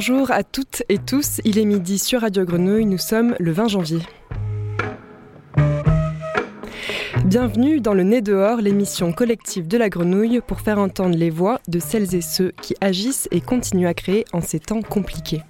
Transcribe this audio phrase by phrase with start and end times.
[0.00, 3.66] Bonjour à toutes et tous, il est midi sur Radio Grenouille, nous sommes le 20
[3.66, 3.98] janvier.
[7.24, 11.58] Bienvenue dans le Nez dehors, l'émission collective de la grenouille pour faire entendre les voix
[11.66, 15.42] de celles et ceux qui agissent et continuent à créer en ces temps compliqués.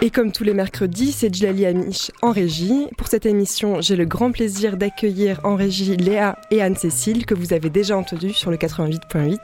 [0.00, 2.86] Et comme tous les mercredis, c'est Djilali Amish en régie.
[2.96, 7.52] Pour cette émission, j'ai le grand plaisir d'accueillir en régie Léa et Anne-Cécile, que vous
[7.52, 9.38] avez déjà entendues sur le 88.8.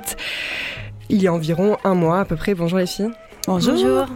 [1.09, 2.55] Il y a environ un mois à peu près.
[2.55, 3.11] Bonjour les filles.
[3.47, 4.07] Bonjour.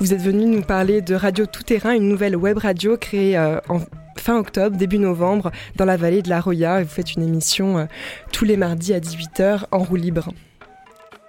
[0.00, 3.58] Vous êtes venus nous parler de Radio Tout Terrain, une nouvelle web radio créée euh,
[3.68, 3.80] en
[4.16, 6.80] fin octobre, début novembre, dans la vallée de la Roya.
[6.80, 7.84] Et vous faites une émission euh,
[8.32, 10.30] tous les mardis à 18h en roue libre.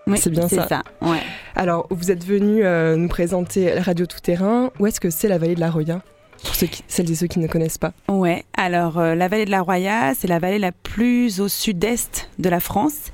[0.07, 0.67] Oui, c'est bien ça.
[0.67, 1.19] ça ouais.
[1.55, 4.71] Alors, vous êtes venu euh, nous présenter Radio Tout Terrain.
[4.79, 6.01] Où est-ce que c'est la vallée de la Roya
[6.43, 7.91] pour ceux qui, celles et ceux qui ne connaissent pas?
[8.07, 12.29] Ouais, alors euh, la vallée de la Roya, c'est la vallée la plus au sud-est
[12.39, 13.11] de la France.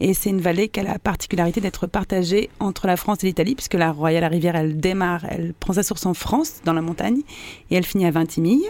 [0.00, 3.54] Et c'est une vallée qui a la particularité d'être partagée entre la France et l'Italie,
[3.54, 6.82] puisque la Roya, la rivière, elle démarre, elle prend sa source en France, dans la
[6.82, 7.20] montagne,
[7.70, 8.66] et elle finit à Vintimille.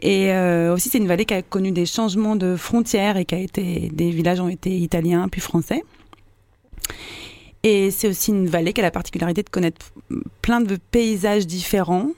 [0.00, 3.34] Et euh, aussi, c'est une vallée qui a connu des changements de frontières et qui
[3.34, 5.82] a été, des villages ont été italiens puis français.
[7.62, 9.86] Et c'est aussi une vallée qui a la particularité de connaître
[10.42, 12.08] plein de paysages différents.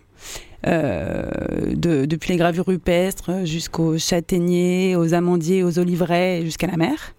[0.66, 1.30] Euh,
[1.74, 7.14] de, depuis les gravures rupestres jusqu'aux châtaigniers, aux amandiers, aux oliveraies, jusqu'à la mer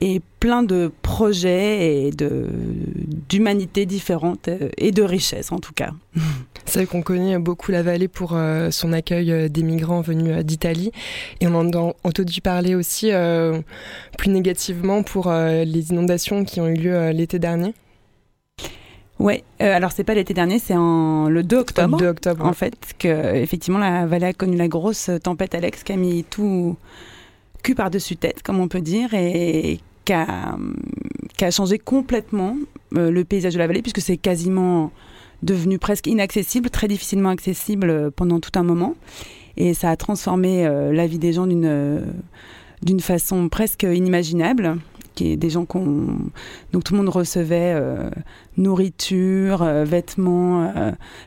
[0.00, 2.10] et plein de projets et
[3.28, 5.90] d'humanités différentes euh, et de richesses en tout cas.
[6.64, 10.44] C'est vrai qu'on connaît beaucoup la vallée pour euh, son accueil euh, des migrants venus
[10.44, 10.92] d'Italie
[11.40, 13.10] et on en a entendu parler aussi
[14.18, 17.74] plus négativement pour les inondations qui ont eu lieu l'été dernier.
[19.18, 21.96] Ouais, alors c'est pas l'été dernier, c'est en le 2 octobre.
[21.96, 22.44] Le 2 octobre.
[22.44, 26.24] En fait, que effectivement la vallée a connu la grosse tempête Alex qui a mis
[26.24, 26.76] tout
[27.62, 32.56] cul par-dessus tête, comme on peut dire, et qui a, changé complètement
[32.96, 34.90] euh, le paysage de la vallée, puisque c'est quasiment
[35.42, 38.94] devenu presque inaccessible, très difficilement accessible euh, pendant tout un moment.
[39.56, 44.78] Et ça a transformé euh, la vie des gens d'une façon presque inimaginable.
[45.14, 46.16] Qui des gens qu'on
[46.72, 47.74] donc tout le monde recevait
[48.56, 50.72] nourriture, vêtements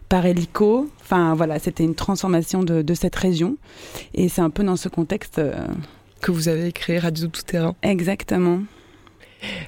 [0.07, 0.89] par hélico.
[1.01, 3.57] Enfin voilà, c'était une transformation de, de, cette région.
[4.13, 5.41] Et c'est un peu dans ce contexte
[6.21, 7.75] que vous avez créé Radio Tout Terrain.
[7.81, 8.61] Exactement.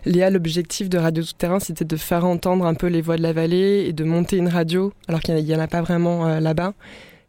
[0.06, 3.24] Léa, l'objectif de Radio Tout Terrain, c'était de faire entendre un peu les voix de
[3.24, 6.40] la vallée et de monter une radio, alors qu'il n'y en, a pas vraiment euh,
[6.40, 6.74] là-bas.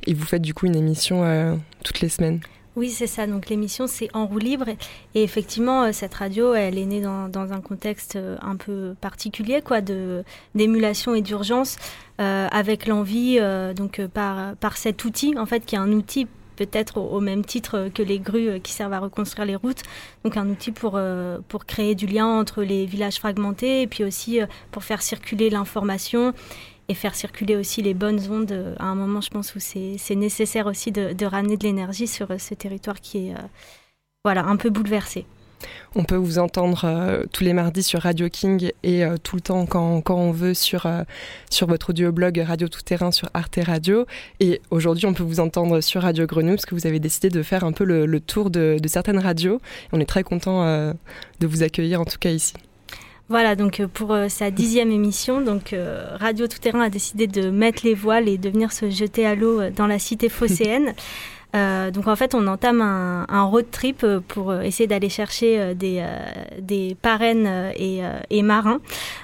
[0.07, 2.41] Et vous faites du coup une émission euh, toutes les semaines.
[2.77, 3.27] Oui, c'est ça.
[3.27, 4.67] Donc l'émission, c'est en roue libre.
[5.15, 9.81] Et effectivement, euh, cette radio, elle est née dans, un contexte un peu particulier, quoi,
[9.81, 10.23] de
[10.55, 11.77] d'émulation et d'urgence,
[12.19, 13.39] avec l'envie,
[13.75, 17.89] donc par par cet outil, en fait, qui est un outil peut-être au, même titre
[17.95, 19.83] que les grues euh, qui servent à reconstruire les routes.
[20.25, 24.05] Donc un outil pour, euh, pour créer du lien entre les villages fragmentés et puis
[24.05, 26.33] aussi euh, pour faire circuler l'information
[26.89, 30.67] et faire circuler aussi les bonnes ondes à un moment, je pense, où c'est nécessaire
[30.67, 33.35] aussi de, ramener de l'énergie sur ce territoire qui est
[34.23, 35.25] voilà, un peu bouleversé.
[35.97, 39.41] On peut vous entendre euh, tous les mardis sur Radio King et euh, tout le
[39.41, 41.03] temps quand, quand on veut sur, euh,
[41.51, 44.07] sur votre audioblog Radio Tout Terrain sur Arte Radio.
[44.41, 47.43] Et aujourd'hui, on peut vous entendre sur Radio Grenouille parce que vous avez décidé de
[47.43, 49.61] faire un peu le, tour de, certaines radios.
[49.93, 52.55] on est très content de vous accueillir en tout cas ici.
[53.29, 55.75] Voilà, donc pour sa dixième émission, donc
[56.21, 59.35] Radio Tout Terrain a décidé de mettre les voiles et de venir se jeter à
[59.35, 60.95] l'eau dans la cité phocéenne.
[61.55, 65.75] Euh, donc en fait, on entame un, road trip euh, pour euh, essayer d'aller chercher
[65.75, 66.05] des,
[66.59, 68.81] des parraines et, marins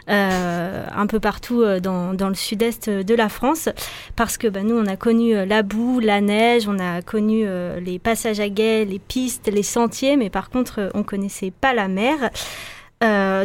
[0.07, 3.69] un peu partout dans, le sud-est de la France,
[4.17, 7.47] parce que bah, nous, on a connu la boue, la neige, on a connu
[7.81, 11.89] les passages à guet, les pistes, les sentiers, mais par contre, on connaissait pas la
[11.89, 12.31] mer.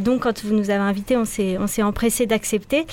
[0.01, 2.85] donc quand vous nous avez invités, on s'est empressé d'accepter.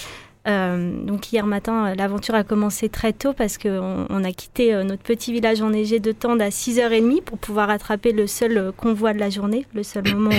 [0.48, 4.74] Euh, donc hier matin, euh, l'aventure a commencé très tôt parce qu'on on a quitté
[4.74, 9.12] euh, notre petit village enneigé de Tende à 6h30 pour pouvoir attraper le seul convoi
[9.12, 10.34] de la journée, le seul moment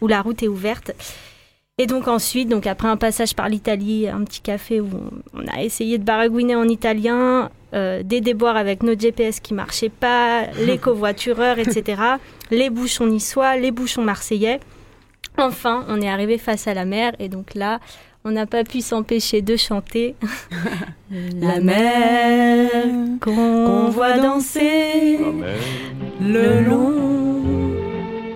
[0.00, 0.92] où, la route est ouverte.
[1.78, 4.90] Et donc ensuite, donc après un passage par l'Italie, un petit café où
[5.34, 10.44] on, a essayé de baragouiner en italien, des déboires avec nos GPS qui marchaient pas,
[10.66, 12.02] les covoitureurs, etc.,
[12.50, 14.60] les bouchons niçois, les bouchons marseillais.
[15.38, 17.80] Enfin, on est arrivé face à la mer et donc là,
[18.24, 20.14] on n'a pas pu s'empêcher de chanter.
[21.40, 22.70] La mer
[23.20, 25.18] qu'on voit danser
[26.20, 27.74] le long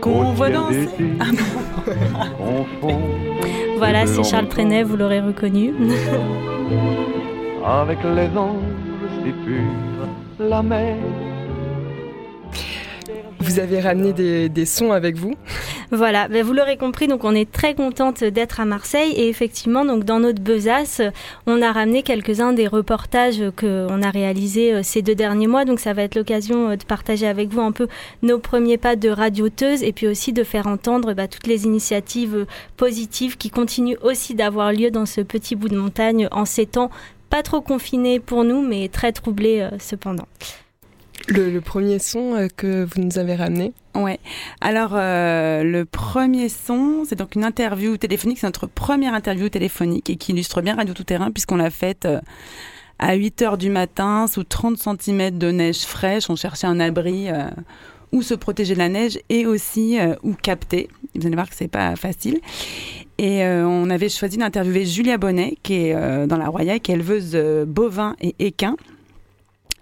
[0.00, 0.88] qu'on voit danser.
[3.78, 5.72] voilà, c'est Charles Trenet, vous l'aurez reconnu.
[7.64, 8.60] Avec les anges
[9.24, 10.96] si purs, la mer
[13.40, 14.12] Vous avez ramené
[14.48, 15.34] des, sons avec vous
[15.90, 19.84] Voilà, ben, vous l'aurez compris, donc on est très contente d'être à Marseille et effectivement,
[19.84, 21.02] donc dans notre besace,
[21.46, 25.64] on a ramené quelques-uns des reportages qu'on a réalisés euh, ces deux derniers mois.
[25.64, 27.88] Donc ça va être l'occasion euh, de partager avec vous un peu
[28.22, 32.36] nos premiers pas de radioteuse et puis aussi de faire entendre bah, toutes les initiatives
[32.36, 32.46] euh,
[32.76, 36.90] positives qui continuent aussi d'avoir lieu dans ce petit bout de montagne en ces temps
[37.28, 40.28] pas trop confinés pour nous, mais très troublés cependant.
[41.28, 44.20] Le, premier son euh, que vous nous avez ramené Ouais.
[44.60, 50.08] Alors euh, le premier son, c'est donc une interview téléphonique, c'est notre première interview téléphonique
[50.10, 52.20] et qui illustre bien Radio Tout Terrain puisqu'on l'a faite euh,
[52.98, 56.30] à 8 heures du matin sous 30 cm de neige fraîche.
[56.30, 57.28] On cherchait un abri
[58.12, 60.88] où se protéger de la neige et aussi où capter.
[61.14, 62.40] Vous allez voir que c'est pas facile.
[63.18, 67.36] Et on avait choisi d'interviewer Julia Bonnet qui est dans la Roya, qui est éleveuse
[67.66, 68.76] bovins et équins.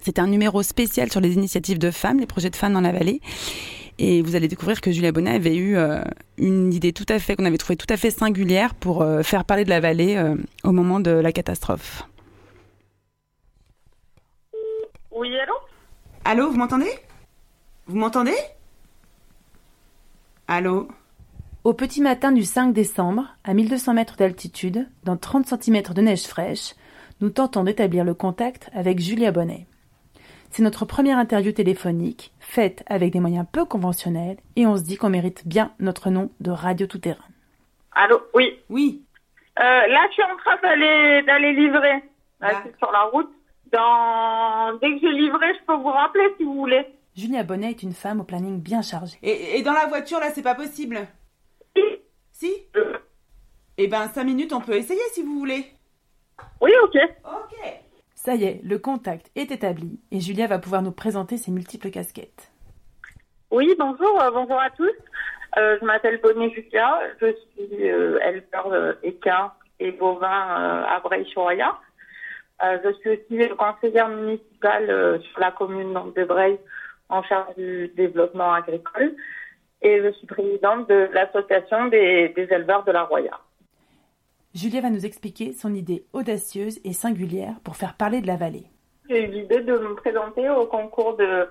[0.05, 2.93] C'est un numéro spécial sur les initiatives de femmes, les projets de femmes dans la
[2.93, 3.23] vallée.
[3.99, 6.03] Et vous allez découvrir que Julia Bonnet avait eu euh,
[6.37, 9.47] une idée tout à fait, qu'on avait trouvé tout à fait singulière pour euh, faire
[9.47, 12.07] parler de la vallée euh, au moment de la catastrophe.
[15.11, 15.55] Oui, allô?
[16.27, 16.91] Allô, vous m'entendez?
[17.87, 18.37] Vous m'entendez?
[20.49, 20.87] Allô?
[21.63, 26.25] Au petit matin du 5 décembre, à 1200 mètres d'altitude, dans 30 cm de neige
[26.25, 26.75] fraîche,
[27.23, 29.67] nous tentons d'établir le contact avec Julia Bonnet.
[30.57, 34.97] C'est notre première interview téléphonique, faite avec des moyens peu conventionnels, et on se dit
[34.97, 37.25] qu'on mérite bien notre nom de Radio Tout Terrain.
[37.91, 38.61] Allô Oui.
[38.71, 39.03] Oui.
[39.59, 42.05] Euh, là, je suis en train d'aller d'aller livrer.
[42.41, 43.33] Là, sur la route.
[43.73, 44.79] Dans...
[44.81, 46.87] Dès que j'ai livré, je peux vous rappeler si vous voulez.
[47.17, 49.19] Julia Bonnet est une femme au planning bien chargé.
[49.25, 51.01] Et, dans la voiture, là, c'est pas possible
[51.77, 51.83] Si.
[52.31, 52.53] Si?
[53.77, 55.67] Eh ben, cinq minutes, on peut essayer si vous voulez.
[56.61, 56.97] Oui, ok.
[57.25, 57.84] Ok.
[58.25, 61.91] Ça y est, le contact est établi et Julia va pouvoir nous présenter ses multiples
[61.91, 62.51] casquettes.
[63.51, 64.95] Oui, bonjour, euh, bonjour à tous.
[65.59, 71.79] Euh, je m'appelle Bonnie Julia, je suis euh, éleveur équin et bovin à Breil-sur-Roya.
[72.63, 76.59] je suis aussi conseillère municipale sur la commune de Breil
[77.11, 79.15] en charge du développement agricole
[79.83, 83.39] et je suis présidente de l'association des éleveurs de la Roya.
[84.55, 88.67] Julia va nous expliquer son idée audacieuse et singulière pour faire parler de la vallée.
[89.11, 91.49] J'ai eu l'idée de me présenter au concours de,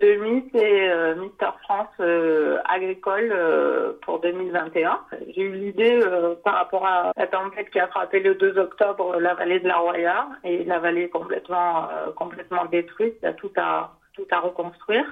[0.00, 4.98] de et euh, Mister France euh, agricole euh, pour 2021.
[5.34, 6.00] J'ai eu l'idée
[6.42, 9.76] par rapport à la tempête qui a frappé le 2 octobre la vallée de la
[9.76, 15.04] Roya et la vallée complètement complètement détruite, il y a tout à tout à reconstruire.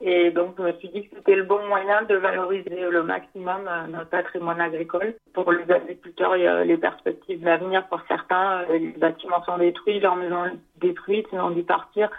[0.00, 3.66] Et donc, je me suis dit que c'était le bon moyen de valoriser le maximum
[3.66, 5.14] euh, notre patrimoine agricole.
[5.32, 7.86] Pour les agriculteurs, il y a les perspectives d'avenir.
[7.88, 12.10] Pour certains, euh, les bâtiments sont détruits, leurs maisons détruites, ils ont dû partir.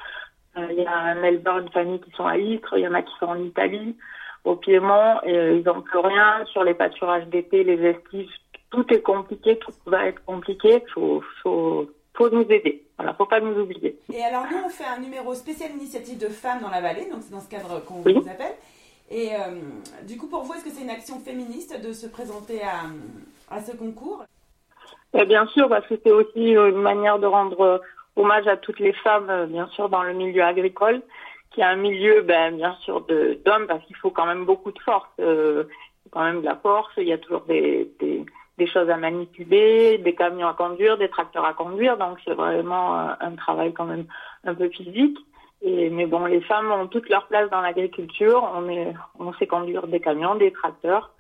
[0.58, 2.94] Euh, il y a un éleveur, une famille qui sont à Istres, il y en
[2.94, 3.96] a qui sont en Italie,
[4.44, 6.44] au Piémont, et ils n'ont plus rien.
[6.48, 8.30] Sur les pâturages d'été, les vestiges,
[8.72, 10.84] tout est compliqué, tout va être compliqué.
[10.94, 12.84] Faut, faut faut nous aider.
[12.98, 13.98] Voilà, faut pas nous oublier.
[14.14, 17.22] Et alors nous, on fait un numéro spécial initiative de femmes dans la vallée, donc
[17.22, 18.56] c'est dans ce cadre qu'on vous appelle.
[19.10, 19.62] Et euh,
[20.06, 23.62] du coup, pour vous, est-ce que c'est une action féministe de se présenter à, à
[23.62, 24.24] ce concours?
[25.18, 27.82] Et Bien sûr, parce que c'est aussi une manière de rendre
[28.18, 31.02] hommage à toutes les femmes, euh, bien sûr, dans le milieu agricole,
[31.52, 34.80] qui est un milieu, ben, bien sûr, d'hommes, parce qu'il faut quand même beaucoup de
[34.80, 35.10] force.
[35.22, 35.64] Euh,
[36.12, 38.26] quand même de la force, il y a toujours des, des
[38.60, 41.98] des choses à manipuler, des camions à conduire, des tracteurs à conduire.
[41.98, 44.06] Donc c'est vraiment euh, un travail quand même
[44.44, 45.18] un peu physique.
[45.64, 48.42] Mais bon, les femmes ont toute leur place dans l'agriculture.
[49.20, 51.12] On, sait conduire des camions, des tracteurs,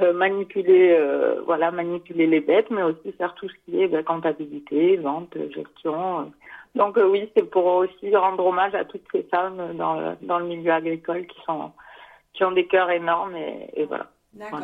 [0.00, 4.04] euh, manipuler, euh, voilà, manipuler les bêtes, mais aussi faire tout ce qui est ben,
[4.04, 6.30] comptabilité, vente, gestion.
[6.76, 11.26] Donc oui, c'est pour aussi rendre hommage à toutes ces femmes dans le, milieu agricole
[11.26, 14.06] qui ont des cœurs énormes et voilà.
[14.34, 14.60] D'accord.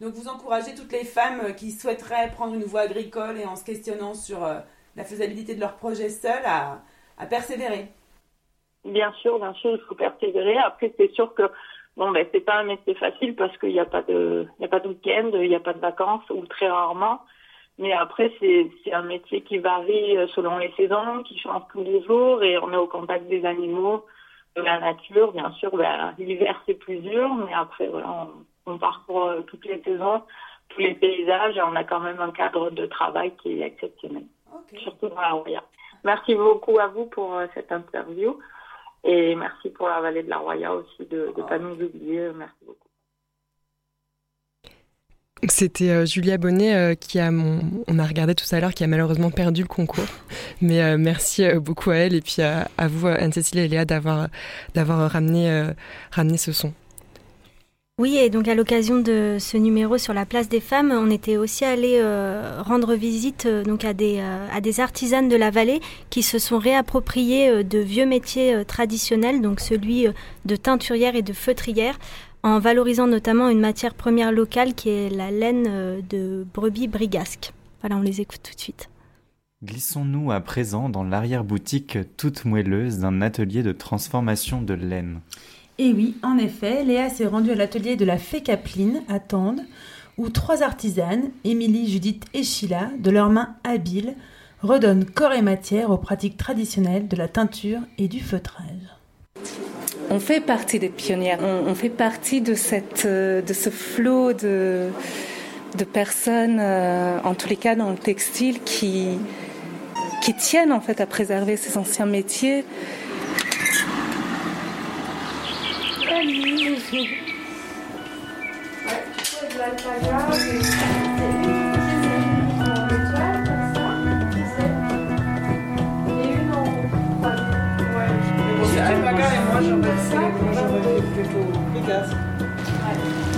[0.00, 3.56] Donc vous encouragez toutes les femmes euh, qui souhaiteraient prendre une voie agricole et en
[3.56, 4.60] se questionnant sur euh,
[4.96, 6.80] la faisabilité de leur projet seul à,
[7.28, 7.88] persévérer.
[8.84, 10.56] Bien sûr, bien sûr, il faut persévérer.
[10.58, 11.42] Après, c'est sûr que
[11.96, 14.88] bon, ben pas un métier facile parce qu'il n'y a pas de, a pas de
[14.88, 17.20] week-end, il n'y a pas de vacances ou très rarement.
[17.78, 22.02] Mais après, c'est un métier qui varie euh, selon les saisons, qui change tous les
[22.04, 24.06] jours et on est au contact des animaux,
[24.56, 25.32] de la nature.
[25.32, 28.28] Bien sûr, ben, l'hiver c'est plus dur, mais après voilà,
[28.76, 30.22] parcourt euh, toutes les saisons,
[30.68, 34.24] tous les paysages et on a quand même un cadre de travail qui est exceptionnel,
[34.82, 35.62] surtout dans la Roya.
[36.04, 38.38] Merci beaucoup à vous pour euh, cette interview
[39.04, 42.30] et merci pour la vallée de la Roya aussi de ne pas nous oublier.
[42.34, 42.88] Merci beaucoup.
[45.46, 48.82] C'était euh, Julia Bonnet euh, qui a, mon, on a regardé tout à l'heure, qui
[48.82, 50.04] a malheureusement perdu le concours.
[50.60, 54.28] Mais euh, merci beaucoup à elle et puis à, vous, Anne-Cécile et Léa, d'avoir,
[54.74, 55.64] d'avoir ramené,
[56.10, 56.72] ramené ce son.
[57.98, 61.36] Oui, et donc à l'occasion de ce numéro sur la place des femmes, on était
[61.36, 62.00] aussi allé
[62.60, 67.64] rendre visite donc à des, à des artisanes de la vallée qui se sont réappropriés
[67.64, 70.06] de vieux métiers traditionnels, donc celui
[70.44, 71.98] de teinturière et de feutrière,
[72.42, 77.52] en valorisant notamment une matière première locale qui est la laine euh, de brebis brigasque.
[77.80, 78.88] Voilà, on les écoute tout de suite.
[79.64, 85.20] Glissons-nous à présent dans l'arrière-boutique toute moelleuse d'un atelier de transformation de laine.
[85.78, 89.60] Et oui, en effet, Léa s'est rendue à l'atelier de la Fée Capeline à Tende,
[90.16, 94.14] où trois artisanes, Émilie, Judith et Sheila, de leurs mains habiles,
[94.62, 98.98] redonnent corps et matière aux pratiques traditionnelles de la teinture et du feutrage
[100.10, 102.42] on fait partie des pionnières, on, fait partie
[103.04, 104.88] euh, de ce flot de,
[105.76, 109.18] de personnes, euh, en tous les cas dans le textile, qui,
[110.22, 112.64] qui tiennent en fait à préserver ces anciens métiers.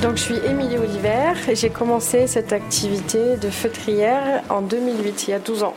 [0.02, 5.30] Donc je suis Émilie Oliver et j'ai commencé cette activité de feutrière en 2008, il
[5.30, 5.75] y a 12 ans.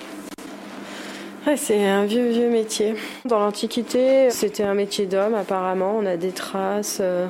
[1.58, 2.96] C'est un vieux vieux métier.
[3.26, 5.96] Dans l'Antiquité, c'était un métier d'homme apparemment.
[5.98, 7.28] On a des traces euh,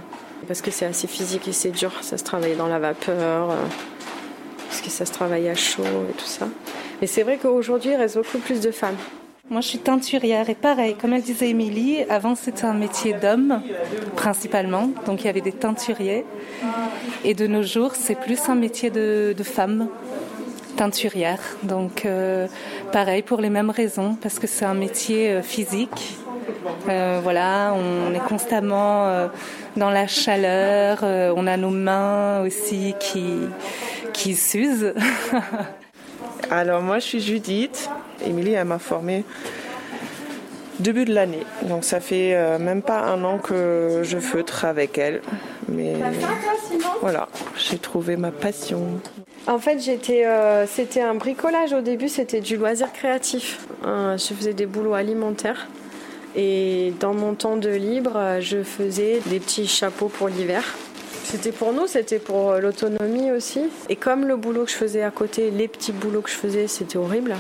[0.48, 1.92] parce que c'est assez physique et c'est dur.
[2.02, 3.56] Ça se travaille dans la vapeur, euh,
[4.68, 6.48] parce que ça se travaille à chaud et tout ça.
[7.02, 8.98] Mais c'est vrai qu'aujourd'hui, il reste beaucoup plus de femmes.
[9.50, 13.62] Moi, je suis teinturière et pareil, comme elle disait Émilie, avant c'était un métier d'homme
[14.16, 16.24] principalement, donc il y avait des teinturiers.
[17.26, 19.90] Et de nos jours, c'est plus un métier de, de femme
[20.76, 21.40] teinturière.
[21.64, 22.48] Donc euh,
[22.92, 26.18] pareil pour les mêmes raisons, parce que c'est un métier euh, physique.
[26.90, 29.30] Euh, voilà, on est constamment
[29.78, 31.00] dans la chaleur,
[31.38, 33.40] on a nos mains aussi qui,
[34.12, 34.94] qui s'usent.
[36.52, 37.90] Alors moi je suis Judith,
[38.26, 39.24] Émilie elle m'a formée
[40.84, 41.46] début de l'année.
[41.64, 45.22] Donc ça fait euh, même pas un an que je feutre avec elle.
[45.70, 45.96] Mais
[47.02, 48.82] voilà, j'ai trouvé ma passion.
[49.48, 53.66] En fait, j'étais, euh, c'était un bricolage au début, c'était du loisir créatif.
[53.86, 55.68] Euh, je faisais des boulots alimentaires.
[56.36, 60.64] Et dans mon temps de libre, je faisais des petits chapeaux pour l'hiver.
[61.24, 63.62] C'était pour nous, c'était pour l'autonomie aussi.
[63.90, 66.68] Et comme le boulot que je faisais à côté, les petits boulots que je faisais,
[66.68, 67.36] c'était horrible.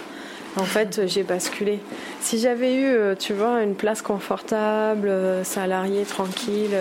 [0.56, 1.80] En fait, j'ai basculé.
[2.22, 6.76] Si j'avais eu, euh, tu vois, une place confortable, euh, salariée, tranquille,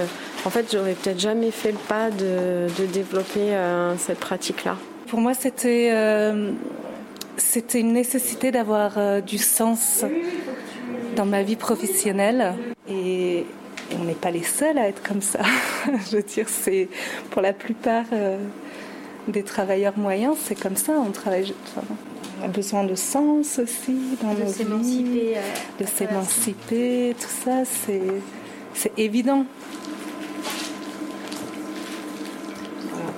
[0.45, 3.57] en fait, j'aurais peut-être jamais fait le pas de, développer
[3.99, 4.77] cette pratique-là.
[5.07, 5.93] Pour moi, c'était
[7.37, 10.05] c'était une nécessité d'avoir du sens
[11.17, 12.55] dans ma vie professionnelle.
[12.89, 13.47] Et
[13.99, 15.41] on n'est pas les seuls à être comme ça.
[16.11, 16.89] Je veux dire, c'est
[17.31, 18.39] pour la plupart euh,
[19.29, 20.93] des travailleurs moyens, c'est comme ça.
[20.93, 21.55] On travaille.
[21.77, 22.12] on
[22.43, 25.41] a besoin de sens aussi dans de s'émanciper, euh,
[25.81, 28.03] de s'émanciper, tout ça, c'est
[28.75, 29.45] c'est évident.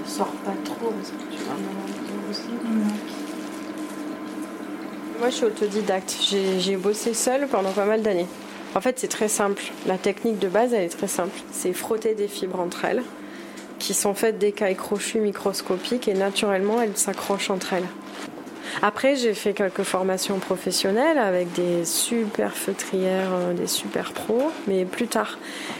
[0.04, 1.54] ne sors pas trop parce que tu vas
[5.18, 6.16] Moi, je suis autodidacte.
[6.58, 8.26] J'ai bossé seule pendant pas mal d'années.
[8.74, 9.62] En fait, c'est très simple.
[9.86, 11.38] La technique de base, elle est très simple.
[11.52, 13.02] C'est frotter des fibres entre elles,
[13.78, 17.88] qui sont faites d'écailles crochues microscopiques et naturellement, elles s'accrochent entre elles.
[18.82, 24.84] Après, j'ai fait quelques formations professionnelles avec des super feutrières, euh, des super pros, mais
[24.84, 25.38] plus tard.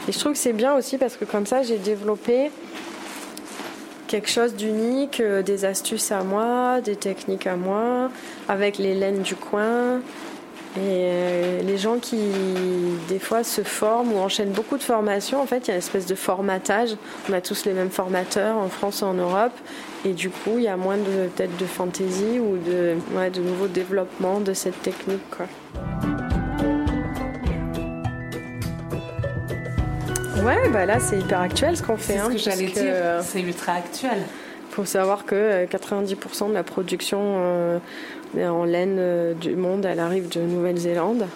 [0.09, 2.51] Et je trouve que c'est bien aussi parce que comme ça, j'ai développé
[4.07, 8.11] quelque chose d'unique, euh, des astuces à moi, des techniques à moi,
[8.49, 10.01] avec les laines du coin,
[10.77, 12.19] et euh, les gens qui,
[13.09, 15.79] des fois, se forment ou enchaînent beaucoup de formations, en fait, il y a une
[15.79, 16.97] espèce de formatage.
[17.31, 19.53] On a tous les mêmes formateurs en France et en Europe.
[20.05, 23.41] Et du coup, il y a moins de, peut-être de fantaisie ou de, ouais, de
[23.41, 25.23] nouveau développement de cette technique.
[25.31, 25.47] Quoi.
[30.43, 32.15] Ouais, bah là, c'est hyper actuel ce qu'on fait.
[32.19, 34.19] C'est ce que j'allais dire, c'est ultra actuel.
[34.75, 37.79] Il faut savoir que 90% euh, de la production euh,
[38.43, 41.27] en laine euh, du monde, elle arrive de Nouvelle-Zélande.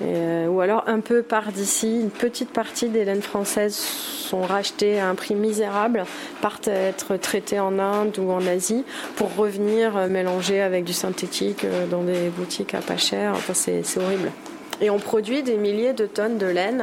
[0.00, 5.08] ou alors un peu par d'ici, une petite partie des laines françaises sont rachetées à
[5.08, 6.04] un prix misérable,
[6.40, 8.84] partent être traitées en Inde ou en Asie
[9.16, 13.32] pour revenir mélanger avec du synthétique dans des boutiques à pas cher.
[13.36, 14.30] Enfin, c'est horrible.
[14.80, 16.82] Et on produit des milliers de tonnes de laine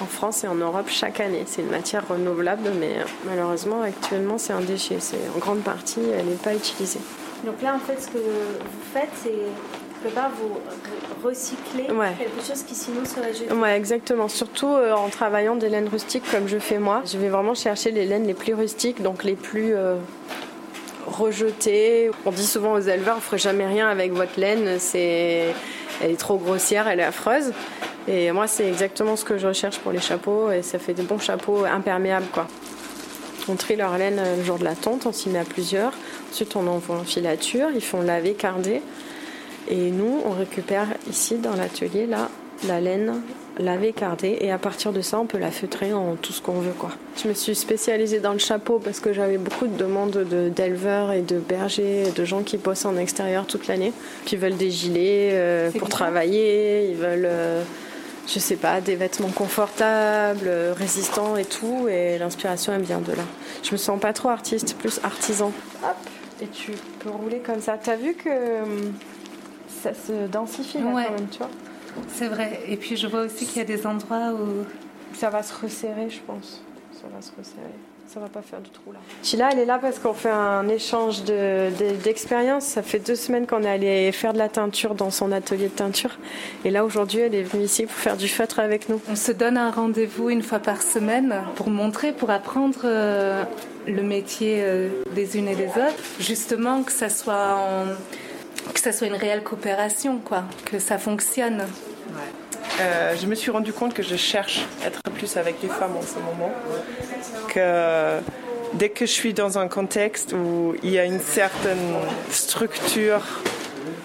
[0.00, 1.44] en France et en Europe chaque année.
[1.46, 4.98] C'est une matière renouvelable, mais malheureusement, actuellement, c'est un déchet.
[5.34, 7.00] En grande partie, elle n'est pas utilisée.
[7.44, 9.32] Donc là, en fait, ce que vous faites, c'est
[10.02, 10.58] quelque part vous
[11.26, 13.52] recycler quelque chose qui sinon serait jeté.
[13.52, 14.28] Ouais, exactement.
[14.28, 17.02] Surtout euh, en travaillant des laines rustiques comme je fais moi.
[17.04, 19.96] Je vais vraiment chercher les laines les plus rustiques, donc les plus euh,
[21.06, 22.10] rejetées.
[22.26, 24.78] On dit souvent aux éleveurs, vous ferez jamais rien avec votre laine.
[24.78, 25.54] C'est,
[26.02, 27.52] elle est trop grossière, elle est affreuse.
[28.08, 31.04] Et moi, c'est exactement ce que je recherche pour les chapeaux, et ça fait des
[31.04, 32.48] bons chapeaux imperméables, quoi.
[33.48, 35.92] On trie leur laine le jour de la tonte, on s'y met à plusieurs.
[36.30, 38.82] Ensuite, on envoie en filature, ils font laver, carder.
[39.68, 42.28] Et nous, on récupère ici dans l'atelier là
[42.66, 43.20] la laine
[43.58, 46.60] lavée, cardée, et à partir de ça, on peut la feutrer en tout ce qu'on
[46.60, 46.72] veut.
[46.78, 46.90] Quoi.
[47.22, 50.16] Je me suis spécialisée dans le chapeau parce que j'avais beaucoup de demandes
[50.54, 53.92] d'éleveurs et de bergers, et de gens qui bossent en extérieur toute l'année,
[54.24, 57.62] qui veulent des gilets euh, pour travailler, ils veulent, euh,
[58.26, 63.12] je sais pas, des vêtements confortables, euh, résistants et tout, et l'inspiration elle vient de
[63.12, 63.24] là.
[63.62, 65.52] Je me sens pas trop artiste, plus artisan.
[65.82, 65.96] Hop,
[66.40, 67.78] et tu peux rouler comme ça.
[67.82, 68.30] T'as vu que
[69.82, 71.50] ça se densifie là, quand même, tu vois?
[72.08, 72.60] C'est vrai.
[72.68, 74.64] Et puis je vois aussi qu'il y a des endroits où
[75.14, 76.62] ça va se resserrer, je pense.
[76.92, 77.74] Ça va se resserrer.
[78.12, 78.98] Ça va pas faire du trou là.
[79.22, 82.64] Chila, elle est là parce qu'on fait un échange d'expérience.
[82.64, 85.74] ça fait deux semaines qu'on est allé faire de la teinture dans son atelier de
[85.74, 86.18] teinture.
[86.66, 89.00] Et là, aujourd'hui, elle est venue ici pour faire du feutre avec nous.
[89.08, 93.44] On se donne un rendez-vous une fois par semaine pour montrer, pour apprendre euh,
[93.86, 95.96] le métier euh, des unes et des autres.
[96.20, 97.86] Justement, que ça soit en
[98.74, 101.64] que ça soit une réelle coopération, quoi, que ça fonctionne.
[102.80, 105.96] Euh, je me suis rendu compte que je cherche à être plus avec les femmes
[105.96, 106.52] en ce moment.
[107.48, 108.18] Que
[108.74, 111.94] dès que je suis dans un contexte où il y a une certaine
[112.30, 113.22] structure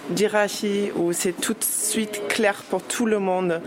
[0.09, 3.61] d'hierarchie, où c'est tout de suite clair pour tout le monde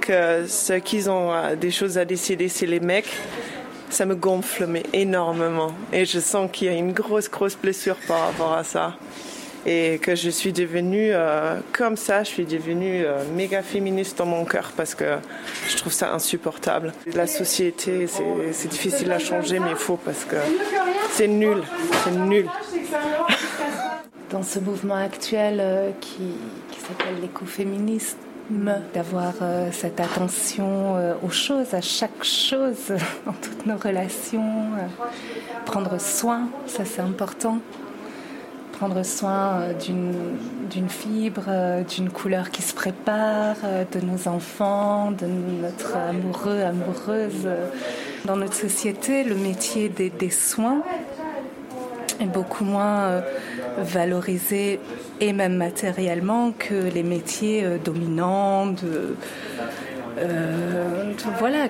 [0.00, 3.10] que ceux qui ont des choses à décider, c'est les mecs,
[3.90, 5.72] ça me gonfle mais énormément.
[5.92, 8.96] Et je sens qu'il y a une grosse, grosse blessure par rapport à ça
[9.66, 14.26] et que je suis devenue euh, comme ça, je suis devenue euh, méga féministe dans
[14.26, 15.16] mon cœur parce que
[15.68, 16.92] je trouve ça insupportable.
[17.14, 20.36] La société, c'est difficile à changer, mais il faut parce que
[21.10, 21.62] c'est nul,
[22.04, 22.46] c'est nul.
[24.30, 26.34] Dans ce mouvement actuel euh, qui,
[26.72, 28.18] qui s'appelle l'écoféminisme,
[28.94, 29.34] d'avoir
[29.72, 32.92] cette attention aux choses, à chaque chose
[33.26, 34.70] dans toutes nos relations,
[35.64, 37.58] prendre soin, ça c'est important
[38.76, 39.72] prendre soin euh,
[40.70, 46.60] d'une fibre, euh, d'une couleur qui se prépare, euh, de nos enfants, de notre amoureux,
[46.60, 47.48] amoureuse.
[48.26, 50.82] Dans notre société, le métier des, soins
[52.20, 53.22] est beaucoup moins
[53.78, 54.80] valorisé
[55.20, 58.74] et même matériellement que les métiers dominants
[61.38, 61.68] voilà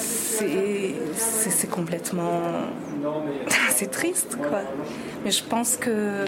[0.00, 2.40] c'est complètement
[3.70, 4.62] c'est triste quoi
[5.24, 6.24] mais je pense que,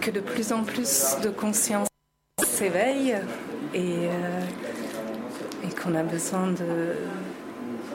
[0.00, 1.88] que de plus en plus de conscience
[2.42, 3.16] s'éveille
[3.74, 4.40] et, euh,
[5.64, 6.94] et qu'on a besoin de,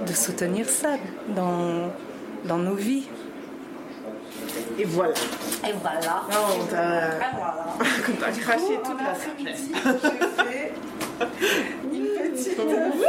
[0.06, 0.98] de soutenir ça
[1.36, 1.92] dans,
[2.46, 3.08] dans nos vies.
[4.78, 5.14] Et voilà.
[5.68, 6.24] Et voilà.
[6.30, 9.16] on t'a craché toute la
[12.56, 13.04] sagesse.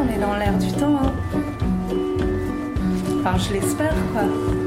[0.00, 0.98] une petite dans l'air du temps.
[1.02, 1.12] Hein.
[3.20, 4.59] Enfin, je l'espère, quoi.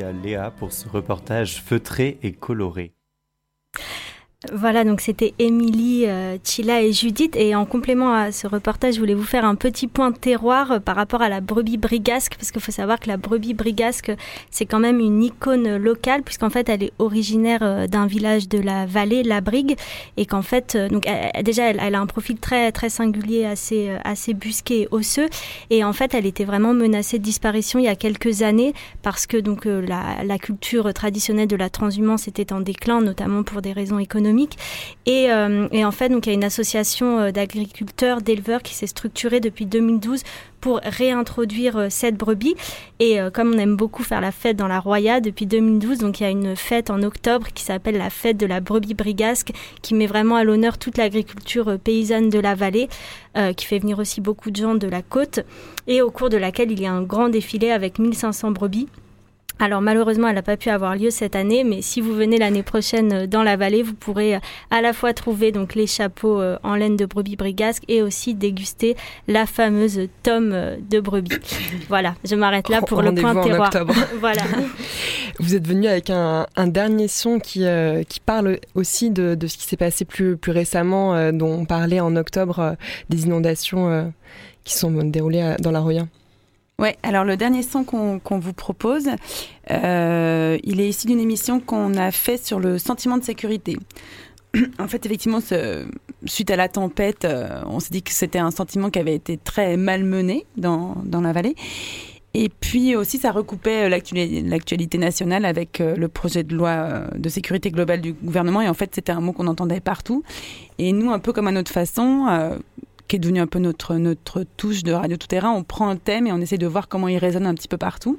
[0.00, 2.94] À Léa pour ce reportage feutré et coloré.
[4.50, 7.36] Voilà, donc c'était Émilie, euh, Chila et Judith.
[7.36, 10.72] Et en complément à ce reportage, je voulais vous faire un petit point de terroir
[10.72, 14.10] euh, par rapport à la brebis brigasque, parce qu'il faut savoir que la brebis brigasque,
[14.50, 18.58] c'est quand même une icône locale, puisqu'en fait, elle est originaire euh, d'un village de
[18.58, 19.76] la vallée, la Brigue,
[20.16, 21.06] et qu'en fait, donc
[21.44, 25.28] déjà, elle, a un profil très très singulier, assez assez busqué et osseux,
[25.70, 29.26] et en fait, elle était vraiment menacée de disparition il y a quelques années, parce
[29.26, 33.98] que donc la culture traditionnelle de la transhumance était en déclin, notamment pour des raisons
[33.98, 34.58] économiques économique.
[35.06, 39.66] Et, en fait, donc, il y a une association d'agriculteurs, d'éleveurs qui s'est structurée depuis
[39.66, 40.22] 2012
[40.60, 42.54] pour réintroduire cette brebis.
[43.00, 46.22] Et comme on aime beaucoup faire la fête dans la Roya depuis 2012, donc il
[46.22, 49.94] y a une fête en octobre qui s'appelle la fête de la brebis brigasque, qui
[49.94, 52.88] met vraiment à l'honneur toute l'agriculture paysanne de la vallée,
[53.56, 55.40] qui fait venir aussi beaucoup de gens de la côte,
[55.88, 58.86] et au cours de laquelle il y a un grand défilé avec 1500 brebis.
[59.62, 62.64] Alors malheureusement, elle n'a pas pu avoir lieu cette année, mais si vous venez l'année
[62.64, 64.40] prochaine euh, dans la vallée, vous pourrez euh,
[64.72, 68.34] à la fois trouver donc les chapeaux euh, en laine de brebis brigasque et aussi
[68.34, 68.96] déguster
[69.28, 70.50] la fameuse tome
[70.90, 71.38] de brebis.
[71.88, 73.70] voilà, je m'arrête là pour le point terroir.
[74.18, 74.42] voilà.
[75.38, 77.64] Vous êtes venu avec un, dernier son qui,
[78.08, 82.16] qui parle aussi de, ce qui s'est passé plus, plus récemment, dont on parlait en
[82.16, 82.76] octobre,
[83.08, 84.12] des inondations
[84.64, 86.06] qui sont déroulées dans la Roya.
[86.82, 89.08] Ouais, alors le dernier son qu'on vous propose,
[89.70, 93.76] euh, il est issu d'une émission qu'on a fait sur le sentiment de sécurité.
[94.80, 95.38] en fait, effectivement,
[96.24, 99.36] suite à la tempête, euh, on s'est dit que c'était un sentiment qui avait été
[99.36, 101.54] très malmené dans, dans la vallée.
[102.34, 107.70] Et puis aussi, ça recoupait l'actualité nationale avec euh, le projet de loi de sécurité
[107.70, 108.60] globale du gouvernement.
[108.60, 110.24] Et en fait, c'était un mot qu'on entendait partout.
[110.78, 112.26] Et nous, un peu comme à notre façon,
[113.08, 115.50] qui est devenu un peu notre, notre touche de Radio Tout Terrain.
[115.50, 117.76] On prend un thème et on essaie de voir comment il résonne un petit peu
[117.76, 118.18] partout.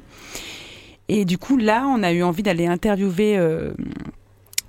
[1.09, 3.73] Et du coup, là, on a eu envie d'aller interviewer euh,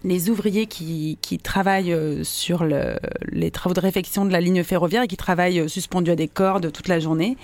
[0.02, 2.96] les ouvriers qui, qui travaillent euh, sur le,
[3.30, 6.28] les travaux de réfection de la ligne ferroviaire et qui travaillent euh, suspendus à des
[6.28, 7.36] cordes toute la journée,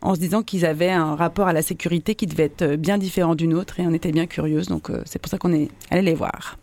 [0.00, 3.34] en se disant qu'ils avaient un rapport à la sécurité qui devait être bien différent
[3.34, 4.68] d'une autre et on était bien curieuse.
[4.68, 6.56] Donc, c'est pour ça qu'on est allé les voir.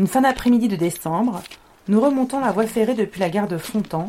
[0.00, 1.42] Une fin d'après-midi de décembre,
[1.88, 4.06] nous remontons la voie ferrée depuis la gare de Fontan,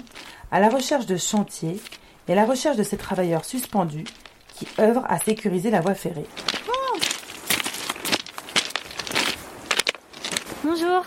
[0.49, 1.81] à la recherche de chantiers
[2.29, 4.05] et à la recherche de ces travailleurs suspendus
[4.55, 6.23] qui œuvrent à sécuriser la voie ferrée.
[10.63, 11.03] Bonjour.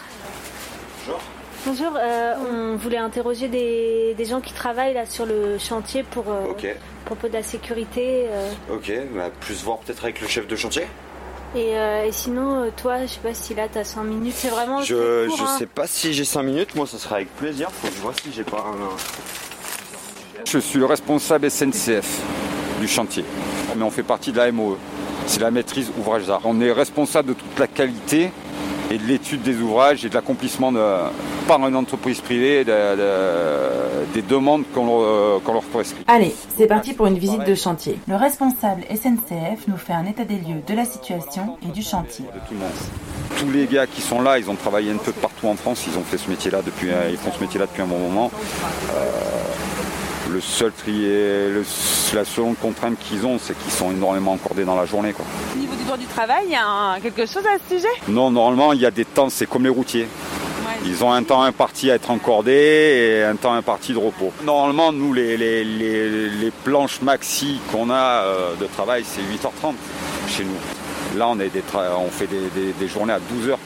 [1.06, 1.20] Bonjour.
[1.64, 6.52] Bonjour, euh, on voulait interroger des, gens qui travaillent là sur le chantier pour euh,
[7.06, 8.26] propos de la sécurité.
[8.28, 8.52] Euh.
[8.70, 10.86] Ok, bah, plus voir peut-être avec le chef de chantier
[11.56, 14.34] euh, et, sinon, euh, toi, je sais pas si là, tu as 5 minutes.
[14.36, 14.82] C'est vraiment.
[14.82, 15.58] Je, je hein.
[15.58, 16.74] sais pas si j'ai 5 minutes.
[16.74, 17.70] Moi, ça sera avec plaisir.
[17.70, 20.44] Faut que je vois si j'ai pas un.
[20.46, 22.20] Je suis le responsable SNCF
[22.80, 23.24] du chantier.
[23.76, 24.76] Mais on fait partie de la MOE.
[25.26, 26.42] C'est la maîtrise ouvrage d'art.
[26.44, 28.30] On est responsable de toute la qualité
[28.94, 30.80] et de l'étude des ouvrages et de l'accomplissement de,
[31.48, 36.04] par une entreprise privée des demandes qu'on leur prescrit.
[36.06, 37.98] Allez, c'est parti pour une visite de chantier.
[38.08, 42.24] Le responsable SNCF nous fait un état des lieux de la situation et du chantier.
[43.38, 45.98] Tous les gars qui sont là, ils ont travaillé un peu partout en France, ils
[45.98, 48.30] ont fait ce métier-là depuis, ils font ce métier-là depuis un bon moment.
[48.92, 49.43] Euh,
[50.34, 51.50] le seul trier,
[52.12, 55.12] la seule contrainte qu'ils ont, c'est qu'ils sont énormément encordés dans la journée.
[55.12, 55.24] Quoi.
[55.54, 57.88] Au niveau du droit du travail, il y a quelque chose à ce sujet?
[58.08, 60.08] Non, normalement, il y a des temps, c'est comme les routiers.
[60.86, 64.32] Ils ont un temps imparti à être encordés et un temps imparti de repos.
[64.44, 69.74] Normalement, nous, les, les, planches maxi qu'on a euh, de travail, c'est 8h30
[70.28, 71.18] chez nous.
[71.18, 71.50] Là, on, des
[71.98, 73.56] on fait des, journées à 12h.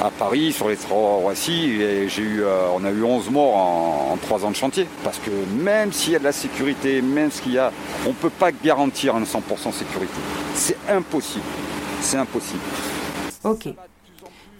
[0.00, 1.76] À Paris, sur les trois Roissy,
[2.08, 4.86] j'ai eu, euh, on a eu 11 morts en, en 3 ans de chantier.
[5.02, 5.30] Parce que
[5.60, 7.72] même s'il y a de la sécurité, même s'il y a,
[8.06, 10.14] on ne peut pas garantir une 100% sécurité.
[10.54, 11.44] C'est impossible.
[12.00, 12.60] C'est impossible.
[13.42, 13.68] Ok.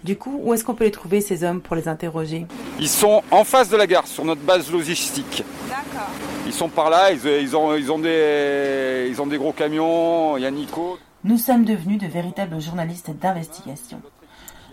[0.03, 2.47] Du coup, où est-ce qu'on peut les trouver, ces hommes, pour les interroger?
[2.81, 5.45] Ils sont en face de la gare, sur notre base logistique.
[5.69, 6.09] D'accord.
[6.47, 10.43] Ils sont par là, ils, ont, ils, ont des, ils ont des gros camions, il
[10.43, 10.99] y a Nico.
[11.23, 14.01] Nous sommes devenus de véritables journalistes d'investigation.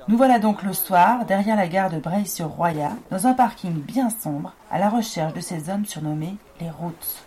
[0.08, 4.54] Nous voilà donc le soir, derrière la gare de Breil-sur-Roya, dans un parking bien sombre,
[4.70, 7.26] à la recherche de ces hommes surnommés les routes.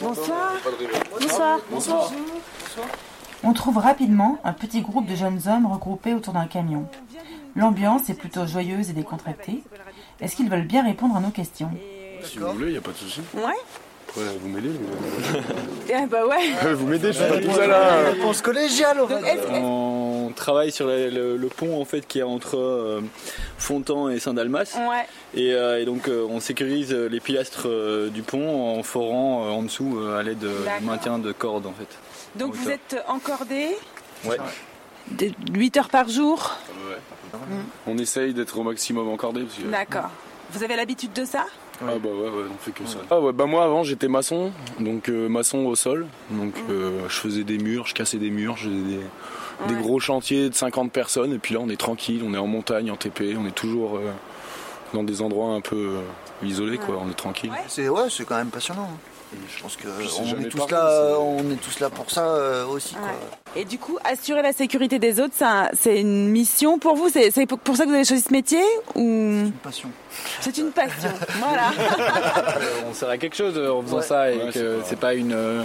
[0.00, 0.52] Bonsoir.
[1.12, 1.58] Bonsoir.
[1.70, 2.10] Bonsoir.
[2.10, 2.88] Bonsoir.
[3.44, 6.88] On trouve rapidement un petit groupe de jeunes hommes regroupés autour d'un camion.
[7.54, 9.62] L'ambiance est plutôt joyeuse et décontractée.
[10.20, 11.70] Est-ce qu'ils veulent bien répondre à nos questions?
[12.24, 13.20] Si vous voulez, il n'y a pas de souci.
[13.34, 13.42] Ouais.
[14.16, 14.70] Vous m'aidez
[15.88, 16.74] eh bah ouais.
[16.74, 18.10] Vous m'aidez, je suis pas tout ça là.
[18.10, 18.98] Réponse collégiale,
[19.60, 23.00] On travaille sur le, pont en fait qui est entre euh,
[23.58, 24.76] Fontan et Saint-Dalmas.
[24.88, 25.06] Ouais.
[25.34, 27.68] Et, euh, donc euh, on sécurise les pilastres
[28.10, 31.88] du pont en forant en dessous à l'aide du maintien de cordes en fait.
[32.36, 33.76] Donc vous êtes encordé
[34.24, 34.38] Ouais.
[35.52, 36.56] 8 heures par jour
[36.88, 37.38] Ouais.
[37.86, 39.44] On essaye d'être au maximum encordé.
[39.70, 40.10] D'accord.
[40.52, 41.46] Vous avez l'habitude de ça?
[41.82, 42.98] Ah bah ouais, ouais, on fait que ça.
[43.10, 46.06] Ah ouais, bah moi avant j'étais maçon, donc euh, maçon au sol.
[46.30, 46.70] Donc mmh.
[46.70, 49.00] euh, je faisais des murs, je cassais des murs, je faisais
[49.68, 51.32] des, gros chantiers de 50 personnes.
[51.32, 53.96] Et puis là on est tranquille, on est en montagne, en TP, on est toujours...
[53.96, 54.10] Euh,
[54.92, 55.96] dans des endroits un peu
[56.44, 57.02] isolés, quoi.
[57.04, 57.50] On est tranquille.
[57.66, 58.88] C'est ouais, c'est quand même passionnant.
[58.92, 59.13] hein.
[59.56, 62.94] Je pense que on est, tous là, on est tous là pour ça euh, aussi.
[62.94, 63.08] Quoi.
[63.56, 67.08] Et du coup, assurer la sécurité des autres, c'est un- c'est une mission pour vous?
[67.08, 68.62] C'est c'est pour ça que vous avez choisi ce métier
[68.94, 69.00] ou?
[69.00, 69.88] Une passion.
[70.40, 71.10] C'est une passion.
[71.38, 71.70] voilà.
[72.56, 75.32] Euh, on sert à quelque chose euh, en faisant ça et que c'est pas une
[75.32, 75.62] euh,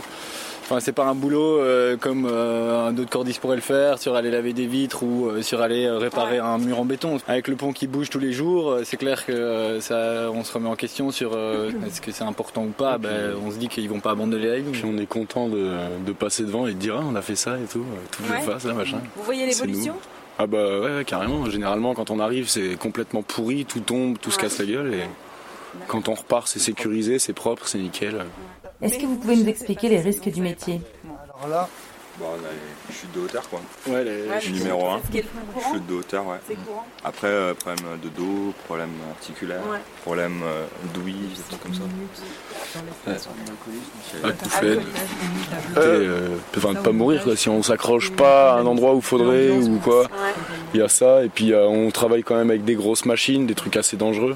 [0.72, 4.14] Enfin, c'est pas un boulot euh, comme euh, un autre cordiste pourrait le faire, sur
[4.16, 7.18] aller laver des vitres ou euh, sur aller réparer un mur en béton.
[7.28, 10.54] Avec le pont qui bouge tous les jours, c'est clair que euh, ça, on se
[10.54, 13.00] remet en question sur euh, est-ce que c'est important ou pas.
[13.00, 14.72] Ben, on se dit qu'ils vont pas abandonner la ligne.
[14.72, 15.72] Puis on est content de,
[16.06, 18.38] de passer devant et de dire ah, on a fait ça et tout, tout Ouais.
[18.38, 19.00] le face là machin.
[19.16, 19.96] Vous voyez l'évolution.
[20.38, 21.50] Ah bah ouais, ouais, carrément.
[21.50, 25.04] Généralement quand on arrive c'est complètement pourri, tout tombe, tout se casse la gueule et
[25.88, 28.24] quand on repart c'est sécurisé, c'est propre, c'est nickel.
[28.82, 30.82] Est-ce que vous pouvez nous expliquer les risques du métier
[31.36, 31.70] Alors là,
[32.20, 33.62] Bon, on a les chutes de hauteur quoi.
[33.88, 35.00] Ouais, les Je suis numéro 1.
[35.06, 35.74] Ce qui est le plus courant.
[35.74, 36.38] Chute de hauteur, ouais.
[37.06, 39.78] Après, euh, problème de dos, problème articulaire, Ouais.
[40.04, 41.82] problème euh, d'ouïe, des trucs comme ça.
[44.24, 44.80] Ah, tout fait.
[45.78, 47.38] Euh, enfin, de pas mourir quoi.
[47.38, 50.08] Si on s'accroche pas à un endroit où faudrait ou quoi,
[50.74, 51.24] il y a ça.
[51.24, 54.36] Et puis euh, on travaille quand même avec des grosses machines, des trucs assez dangereux.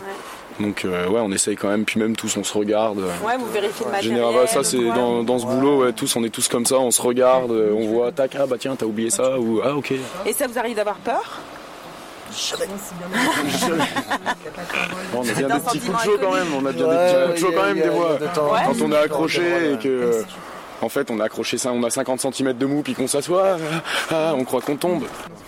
[0.60, 1.84] Donc euh, ouais, on essaye quand même.
[1.86, 3.00] Puis même tous on se regarde.
[3.00, 4.16] Ouais, vous vérifiez le En matériel.
[4.18, 6.78] général, bah, ça c'est dans, dans ce boulot, ouais, tous on est tous comme ça,
[6.80, 9.76] on se regarde, euh, on voit, tac, ah bah tiens, t'as oublié ça, ou ah
[9.76, 9.94] ok.
[10.26, 11.39] Et ça vous arrive d'avoir peur?
[15.13, 16.96] Bon, on a bien des petits coups de chaud quand même, on a bien Ouais,
[16.96, 18.18] des petits coups de chaud quand même des fois.
[18.66, 20.24] Quand on est accroché et que.
[20.81, 23.57] En fait, on a accroché ça, on a 50 cm de mou, puis qu'on s'assoit,
[23.57, 23.81] ah,
[24.12, 25.03] ah, on croit qu'on tombe.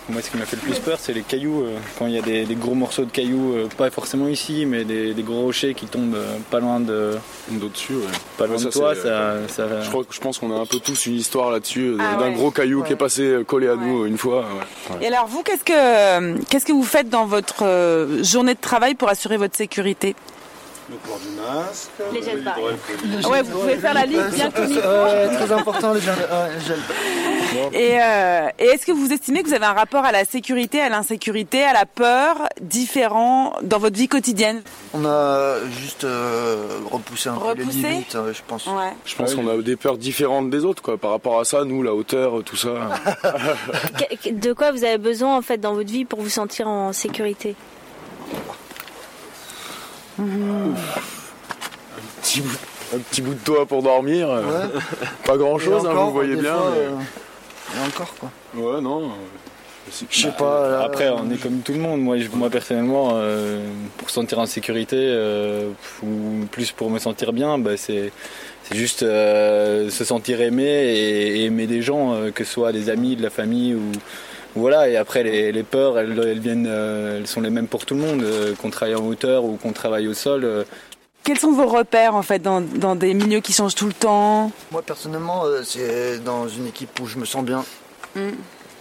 [0.08, 1.64] Moi, ce qui m'a fait le plus peur, c'est les cailloux.
[1.64, 4.64] euh, quand il y a des, des gros morceaux de cailloux, euh, pas forcément ici,
[4.64, 7.18] mais des, des gros rochers qui tombent euh, pas loin de,
[7.50, 8.02] Dessus, ouais.
[8.38, 10.78] pas loin Ouais, de toi, ça, ça- Je, crois, je pense qu'on a un peu
[10.78, 12.34] tous une histoire là-dessus, Ah d'un ouais.
[12.34, 14.44] gros caillou qui est passé collé à nous une fois.
[14.90, 15.04] ouais.
[15.04, 17.64] Et alors vous, qu'est-ce que qu'est-ce que vous faites dans votre
[18.22, 20.14] journée de travail pour assurer votre sécurité?
[20.88, 22.44] Le port du masque, Les gels.
[22.46, 25.36] Ah Ouais, vous pouvez faire la liste bien comme il faut.
[25.46, 26.14] Très important les gels.
[26.14, 26.78] ouais, gels.
[27.72, 30.80] Et, euh, et est-ce que vous estimez que vous avez un rapport à la sécurité,
[30.80, 34.62] à l'insécurité, à la peur différent dans votre vie quotidienne?
[34.94, 38.66] On a juste euh, repoussé un peu les limites, euh, je pense.
[38.66, 38.92] Ouais.
[39.04, 41.82] Je pense qu'on a des peurs différentes des autres, quoi, par rapport à ça, nous,
[41.82, 42.70] la hauteur, tout ça.
[44.30, 47.54] De quoi vous avez besoin en fait dans votre vie pour vous sentir en sécurité?
[52.22, 52.58] Petit bout,
[52.94, 54.28] un petit bout de toit pour dormir.
[54.30, 54.68] euh, Ouais.
[55.24, 56.54] Pas grand chose, hein, vous voyez bien.
[56.54, 58.30] fois, mais- euh, et encore quoi.
[58.54, 59.10] Ouais, non.
[60.10, 60.68] Je sais pas.
[60.70, 62.00] là, Après, on est comme tout le monde.
[62.00, 63.60] Moi, moi personnellement, euh,
[63.98, 65.68] pour sentir en sécurité, euh,
[66.02, 68.10] ou plus pour me sentir bien, bah, c'est
[68.64, 72.72] c'est juste euh, se sentir aimé et, et aimer des gens, euh, que ce soit
[72.72, 73.92] des amis, de la famille ou
[74.56, 74.88] voilà.
[74.88, 77.94] Et après, les, les peurs, elles, elles viennent, euh, elles sont les mêmes pour tout
[77.94, 80.44] le monde, euh, qu'on travaille en hauteur ou qu'on travaille au sol.
[80.44, 80.64] euh,
[81.24, 84.50] Quels sont vos repères en fait dans, dans des milieux qui changent tout le temps?
[84.72, 87.64] Moi personnellement, euh, c'est dans une équipe où je me sens bien.
[88.14, 88.30] Mm.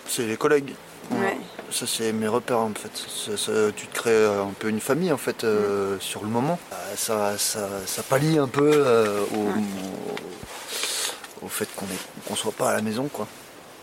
[0.08, 0.74] C'est les collègues.
[1.12, 1.38] Ouais.
[1.72, 2.92] Ça c'est mes repères en fait.
[2.96, 6.58] Ça- ça- tu te crées un peu une famille en fait euh, sur le moment.
[6.96, 9.40] Ça, ça, ça pallie un peu euh, au,
[11.44, 11.86] au, au fait qu'on
[12.28, 13.28] qu'on soit pas à la maison quoi.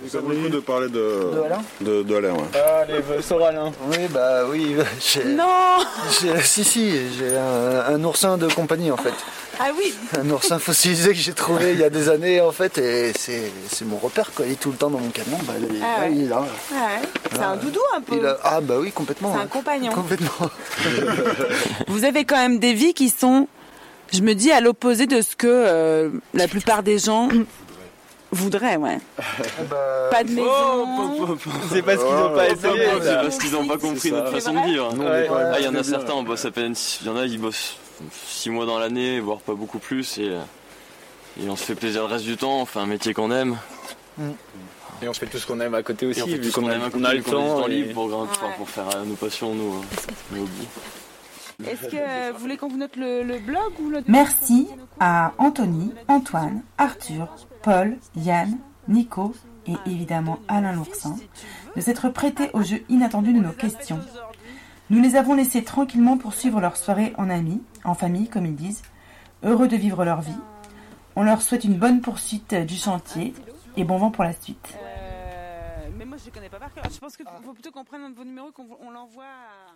[0.09, 0.95] Ça vaut le coup de parler de,
[1.35, 2.61] De Alain de, de Alain, ouais.
[2.83, 4.77] Allez, Soral, Oui bah oui.
[5.01, 5.79] j'ai- Non
[6.21, 9.15] j'ai- Si si, j'ai un, un oursin de compagnie en fait.
[9.61, 12.79] Ah oui Un oursin fossilisé que j'ai trouvé il y a des années en fait
[12.79, 14.47] et c'est c'est mon repère quoi.
[14.47, 15.39] Il est tout le temps dans mon camion.
[15.47, 16.13] Bah, il, est- Ah ouais.
[16.13, 16.41] il est là.
[16.41, 17.09] Ouais.
[17.33, 18.17] C'est un doudou un peu.
[18.19, 19.35] Il a- Ah bah oui complètement.
[19.37, 19.93] C'est un compagnon.
[19.93, 20.51] Complètement.
[21.89, 23.47] Vous avez quand même des vies qui sont,
[24.13, 27.29] je me dis, à l'opposé de ce que euh, la plupart des gens
[28.33, 28.99] voudraient, ouais.
[30.11, 31.39] Pas de maison.
[31.71, 32.89] C'est parce qu'ils n'ont pas essayé.
[33.03, 34.95] C'est parce qu'ils n'ont pas compris notre façon de vivre.
[34.95, 36.75] Nous, Ah, il y en a certains, on bosse à peine.
[37.01, 37.77] Il y en a, ils bossent
[38.27, 40.19] 6 mois dans l'année, voire pas beaucoup plus.
[40.19, 40.33] Et,
[41.41, 43.57] et on se fait plaisir le reste du temps, on fait un métier qu'on aime.
[45.03, 47.67] Et on fait tout ce qu'on aime à côté aussi, vu qu'on a, le temps.
[47.67, 48.09] libre
[48.57, 49.83] pour, faire euh, nos passions, nos
[50.33, 50.69] hobbies.
[51.69, 54.03] Est-ce que vous voulez qu'on vous note le, le blog ou le...
[54.09, 54.69] Merci
[55.01, 57.29] à Anthony, Antoine, Arthur,
[57.63, 59.35] Paul, Yann, Nico
[59.67, 61.17] et évidemment Alain Lourcin
[61.77, 64.01] de s'être prêtés au jeu inattendu de nos questions.
[64.91, 68.83] Nous les avons laissés tranquillement poursuivre leur soirée en amis, en famille comme ils disent,
[69.43, 70.37] heureux de vivre leur vie.
[71.17, 73.35] On leur souhaite une bonne poursuite du chantier
[73.77, 74.77] et bon vent pour la suite.
[74.77, 76.85] Euh, mais moi je ne connais pas par cœur.
[76.91, 79.73] Je pense qu'il faut plutôt qu'on prenne vos numéros et qu'on on l'envoie à...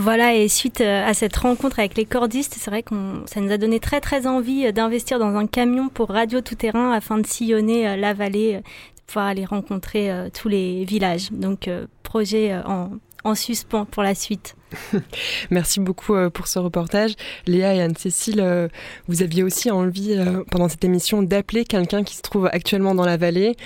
[0.00, 3.52] Voilà, et suite euh, à cette rencontre avec les cordistes, c'est vrai qu'on ça nous
[3.52, 7.18] a donné très très envie euh, d'investir dans un camion pour Radio Tout Terrain afin
[7.18, 8.62] de sillonner euh, la vallée, de
[9.06, 11.30] pouvoir aller rencontrer tous les villages.
[11.32, 11.68] Donc
[12.02, 12.92] projet en,
[13.24, 14.56] en suspens pour la suite.
[15.50, 17.12] Merci beaucoup pour ce reportage.
[17.46, 18.70] Léa et Anne-Cécile,
[19.08, 20.16] vous aviez aussi envie,
[20.52, 23.56] pendant cette émission, d'appeler quelqu'un qui se trouve actuellement dans la vallée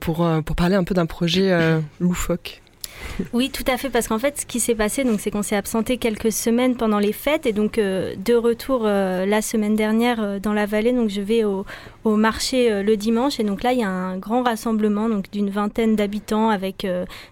[0.00, 1.58] pour, pour parler un peu d'un projet
[1.98, 2.60] loufoque.
[3.32, 5.98] Oui, tout à fait, parce qu'en fait, ce qui s'est passé, c'est qu'on s'est absenté
[5.98, 10.38] quelques semaines pendant les fêtes, et donc euh, de retour euh, la semaine dernière euh,
[10.38, 11.64] dans la vallée, donc je vais au,
[12.04, 16.50] marché le dimanche, et donc là, il y a un grand rassemblement, d'une vingtaine d'habitants
[16.50, 16.86] avec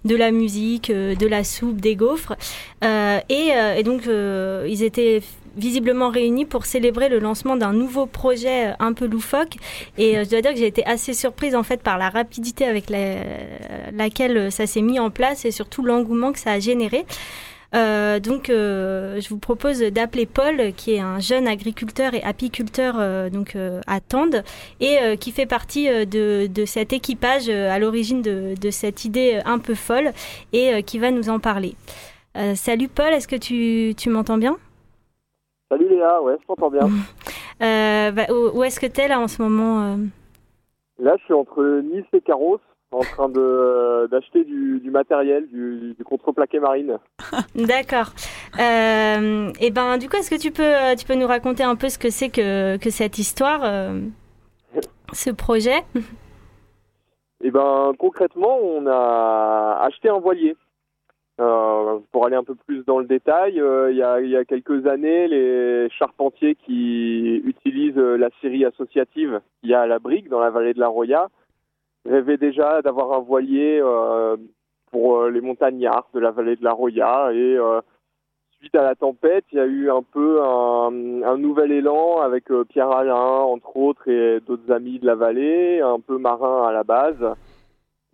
[0.04, 2.34] de la musique, de la soupe, des gaufres,
[2.82, 5.20] et, donc ils étaient
[5.56, 9.56] visiblement réunis pour célébrer le lancement d'un nouveau projet euh, un peu loufoque.
[9.98, 12.64] Et euh, je dois dire que j'ai été assez surprise en fait par la rapidité
[12.64, 17.04] avec laquelle euh, ça s'est mis en place et surtout l'engouement que ça a généré.
[17.72, 22.94] donc, je vous propose d'appeler Paul, qui est un jeune agriculteur et apiculteur
[23.30, 24.44] donc à Tende
[24.80, 29.58] et qui fait partie de, de, cet équipage à l'origine de, de, cette idée un
[29.58, 30.12] peu folle
[30.52, 31.74] et qui va nous en parler.
[32.54, 34.58] salut Paul, est-ce que tu, tu m'entends bien?
[35.72, 36.86] Salut Léa, ouais, je t'entends bien.
[37.60, 39.96] Euh, bah, où, est-ce que tu es là en ce moment euh?
[40.98, 42.58] Là, je suis entre Nice et Carros,
[42.90, 46.98] en train de, euh, d'acheter du, du, matériel, du, du contreplaqué marine.
[47.54, 48.10] D'accord.
[48.58, 51.98] et ben, du coup, est-ce que tu peux, tu peux nous raconter un peu ce
[51.98, 53.60] que c'est que, que cette histoire,
[55.12, 55.84] ce projet?
[57.44, 60.56] Et ben, concrètement, on a acheté un voilier.
[61.40, 64.36] Euh, pour aller un peu plus dans le détail, euh, il, y a, il, y
[64.36, 69.86] a, quelques années, les charpentiers qui utilisent euh, la série associative qu'il y a à
[69.86, 71.30] la Brique dans la vallée de la Roya
[72.04, 73.80] rêvaient déjà d'avoir un voilier
[74.90, 77.56] pour les montagnards de la vallée de la Roya et
[78.58, 82.46] suite à la tempête, il y a eu un peu un, un nouvel élan avec
[82.70, 86.82] Pierre Alain, entre autres, et d'autres amis de la vallée, un peu marin à la
[86.82, 87.24] base.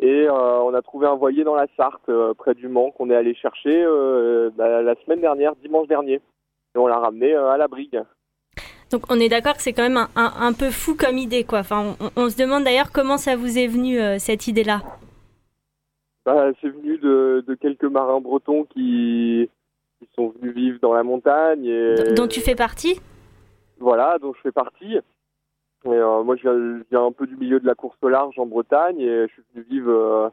[0.01, 3.11] Et euh, on a trouvé un voilier dans la Sarthe, euh, près du Mans, qu'on
[3.11, 6.21] est allé chercher euh, bah, la semaine dernière, dimanche dernier.
[6.75, 8.01] Et on l'a ramené à la brigue.
[8.93, 11.59] Donc on est d'accord que c'est quand même un, un, peu fou comme idée, quoi.
[11.59, 14.81] Enfin, on, se demande d'ailleurs comment ça vous est venu cette idée-là.
[16.25, 19.51] Bah, c'est venu de, de, quelques marins bretons qui,
[19.99, 21.67] qui, sont venus vivre dans la montagne.
[21.67, 22.15] Et...
[22.15, 23.01] Dont tu fais partie?
[23.79, 24.99] Voilà, dont je fais partie.
[25.87, 29.01] Euh, moi, je viens, un peu du milieu de la course au large en Bretagne
[29.01, 30.29] et je suis venu vivre euh,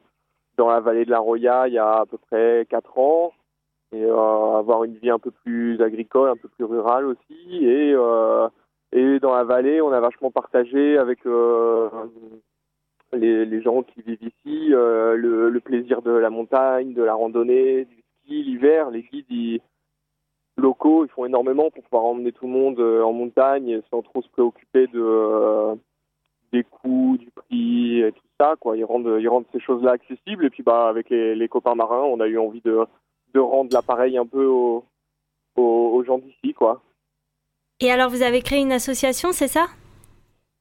[0.58, 3.34] dans la vallée de la Roya il y a à peu près 4 ans
[3.92, 7.66] et euh, avoir une vie un peu plus agricole, un peu plus rurale aussi.
[7.66, 7.96] Et,
[8.92, 11.20] et dans la vallée, on a vachement partagé avec
[13.14, 17.86] les, les, gens qui vivent ici le, le, plaisir de la montagne, de la randonnée,
[17.86, 18.90] du ski l'hiver.
[18.90, 19.62] Les guides, ils
[20.58, 24.22] locaux, ils font énormément pour pouvoir emmener tout le monde euh, en montagne sans trop
[24.22, 25.76] se préoccuper de euh,
[26.52, 28.56] des coûts, du prix et tout ça.
[28.60, 28.78] Quoi.
[28.78, 30.46] Ils rendent, ils rendent ces choses-là accessibles.
[30.46, 32.86] Et puis bah avec les, les, copains marins, on a eu envie de,
[33.34, 34.86] de rendre l'appareil un peu aux,
[35.58, 36.82] aux, gens d'ici, quoi.
[37.82, 39.68] Et alors vous avez créé une association, c'est ça?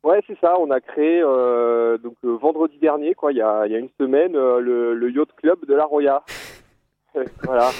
[0.03, 0.59] Ouais, c'est ça.
[0.59, 4.33] On a créé euh, donc vendredi dernier, quoi, il y a, y a une semaine,
[4.33, 6.25] le, le, yacht club de la Roya.
[7.45, 7.71] voilà.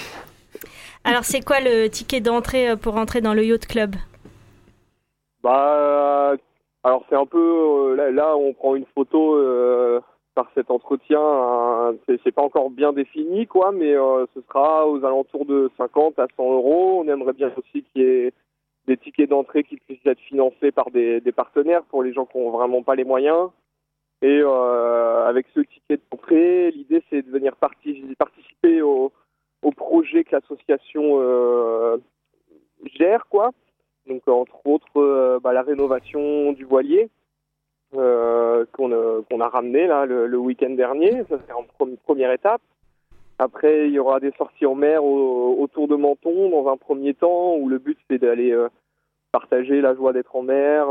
[1.07, 3.95] Alors, c'est quoi le ticket d'entrée euh, pour entrer dans le yacht club
[5.43, 6.33] Bah,
[6.83, 7.37] alors c'est un peu
[7.99, 10.01] euh, là, on prend une photo euh,
[10.33, 11.21] par cet entretien.
[11.21, 16.25] Hein, c'est pas encore bien défini, quoi, mais ce sera aux alentours de 50 à
[16.35, 17.03] 100 euros.
[17.03, 18.33] On aimerait bien aussi qu'il y ait
[18.87, 22.49] des tickets d'entrée qui puissent être financés par des, partenaires pour les gens qui n'ont
[22.49, 23.49] vraiment pas les moyens.
[24.23, 29.11] Et avec ce ticket d'entrée, l'idée c'est de venir participer au,
[29.61, 31.97] au projet que l'association euh,
[32.97, 33.51] gère, quoi.
[34.07, 37.09] Donc entre autres euh, bah, la rénovation du voilier
[37.95, 41.65] euh, qu'on a ramené là le, week-end dernier, ça c'est en
[42.03, 42.61] première étape.
[43.37, 47.55] Après, il y aura des sorties en mer autour de Menton dans un premier temps,
[47.55, 48.55] où le but c'est d'aller
[49.33, 50.87] partager la joie d'être en mer,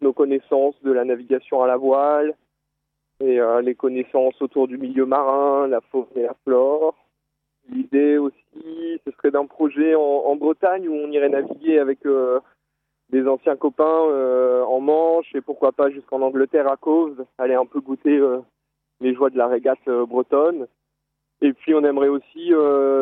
[0.00, 2.34] nos connaissances de la navigation à la voile,
[3.20, 6.94] et euh, les connaissances autour du milieu marin, la faune et la flore.
[7.70, 12.40] L'idée aussi, ce serait d'un projet en, Bretagne où on irait naviguer avec euh,
[13.10, 17.64] des anciens copains euh, en Manche et pourquoi pas jusqu'en Angleterre à Cove, aller un
[17.64, 18.20] peu goûter
[19.00, 20.66] les joies de la régate bretonne.
[21.40, 22.50] Et puis on aimerait aussi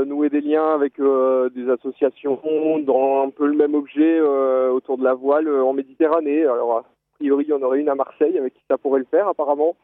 [0.06, 2.40] nouer des liens avec des associations
[2.84, 6.42] dans un peu le même objet autour de la voile en Méditerranée.
[6.44, 6.84] Alors a
[7.18, 9.74] priori en aurait une à Marseille avec qui ça pourrait le faire apparemment.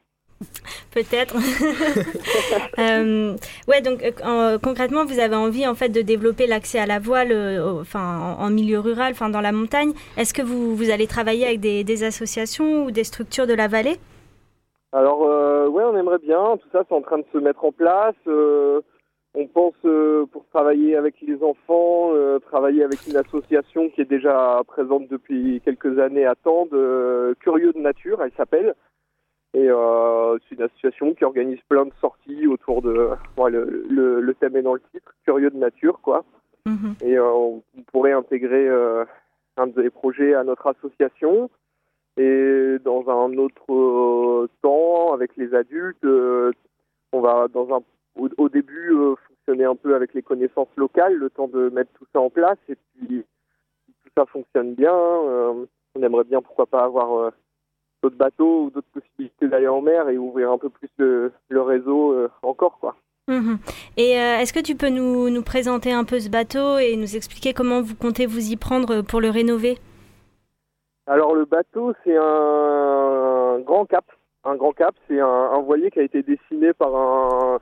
[0.95, 1.37] Peut-être.
[2.79, 3.35] euh,
[3.67, 7.33] ouais, donc euh, concrètement, vous avez envie en fait de développer l'accès à la voile,
[7.33, 9.93] euh, enfin en, milieu rural, enfin dans la montagne.
[10.17, 13.97] Est-ce que vous, vous allez travailler avec des, associations ou des structures de la vallée?
[14.93, 16.57] Alors euh, ouais, on aimerait bien.
[16.59, 18.15] Tout ça, c'est en train de se mettre en place.
[18.27, 19.75] on pense
[20.33, 22.13] pour travailler avec les enfants,
[22.49, 26.77] travailler avec une association qui est déjà présente depuis quelques années à Tende,
[27.41, 28.75] Curieux de Nature, elle s'appelle.
[29.59, 29.69] Et
[30.49, 33.11] c'est une association qui organise plein de sorties autour de...
[33.49, 36.25] le, le, le, thème est dans le titre, Curieux de Nature, quoi.
[36.67, 36.95] Mhm.
[37.03, 38.69] Et on pourrait intégrer
[39.57, 41.51] un des projets à notre association.
[42.17, 46.07] Et dans un autre temps, avec les adultes,
[47.13, 47.83] on va dans un
[48.37, 52.07] au, début euh, fonctionner un peu avec les connaissances locales, le temps de mettre tout
[52.13, 52.59] ça en place.
[52.69, 53.25] Et puis,
[53.87, 57.31] si tout ça fonctionne bien, euh, on aimerait bien, pourquoi pas, avoir euh,
[58.03, 62.29] d'autres bateaux ou d'autres possibilités d'aller en mer et ouvrir un peu plus le, réseau
[62.43, 62.97] encore, quoi.
[63.29, 63.59] Mhm.
[63.97, 67.53] Et est-ce que tu peux nous, nous, présenter un peu ce bateau et nous expliquer
[67.53, 69.79] comment vous comptez vous y prendre pour le rénover?
[71.07, 74.05] Alors le bateau, c'est un, grand cap.
[74.45, 77.59] Un grand cap, c'est un, un, voilier qui a été dessiné par un,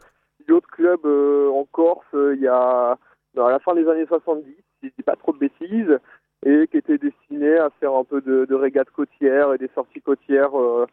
[0.47, 2.99] d'autres clubs euh, en Corse euh, il y a
[3.37, 5.99] à la fin des années 70, si je dis pas trop de bêtises,
[6.45, 10.03] et qui était destiné à faire un peu de, de régates côtières et des sorties
[10.03, 10.87] côtières euh,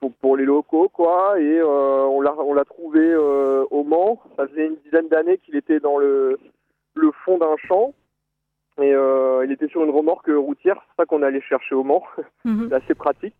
[0.00, 1.40] pour, pour, les locaux, quoi.
[1.40, 4.20] Et on l'a on l'a trouvé au Mans.
[4.36, 6.38] Ça faisait une dizaine d'années qu'il était dans le
[6.94, 7.94] le fond d'un champ.
[8.78, 12.04] Et il était sur une remorque routière, c'est ça qu'on allait chercher au Mans.
[12.44, 12.66] Mhm.
[12.68, 13.34] c'est assez pratique.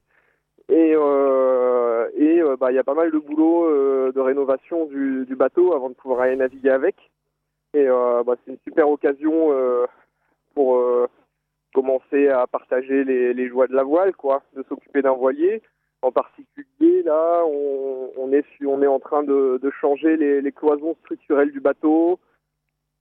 [0.69, 4.87] Et euh, et euh, bah il y a pas mal de boulot euh, de rénovation
[4.87, 6.97] du, du, bateau avant de pouvoir aller naviguer avec.
[7.73, 9.51] Et bah, c'est une super occasion
[10.57, 11.09] pour
[11.75, 15.63] commencer à partager les, les, joies de la voile, quoi, de s'occuper d'un voilier.
[16.01, 20.53] En particulier, là, on, on, est, on est en train de, de changer les, les,
[20.53, 22.19] cloisons structurelles du bateau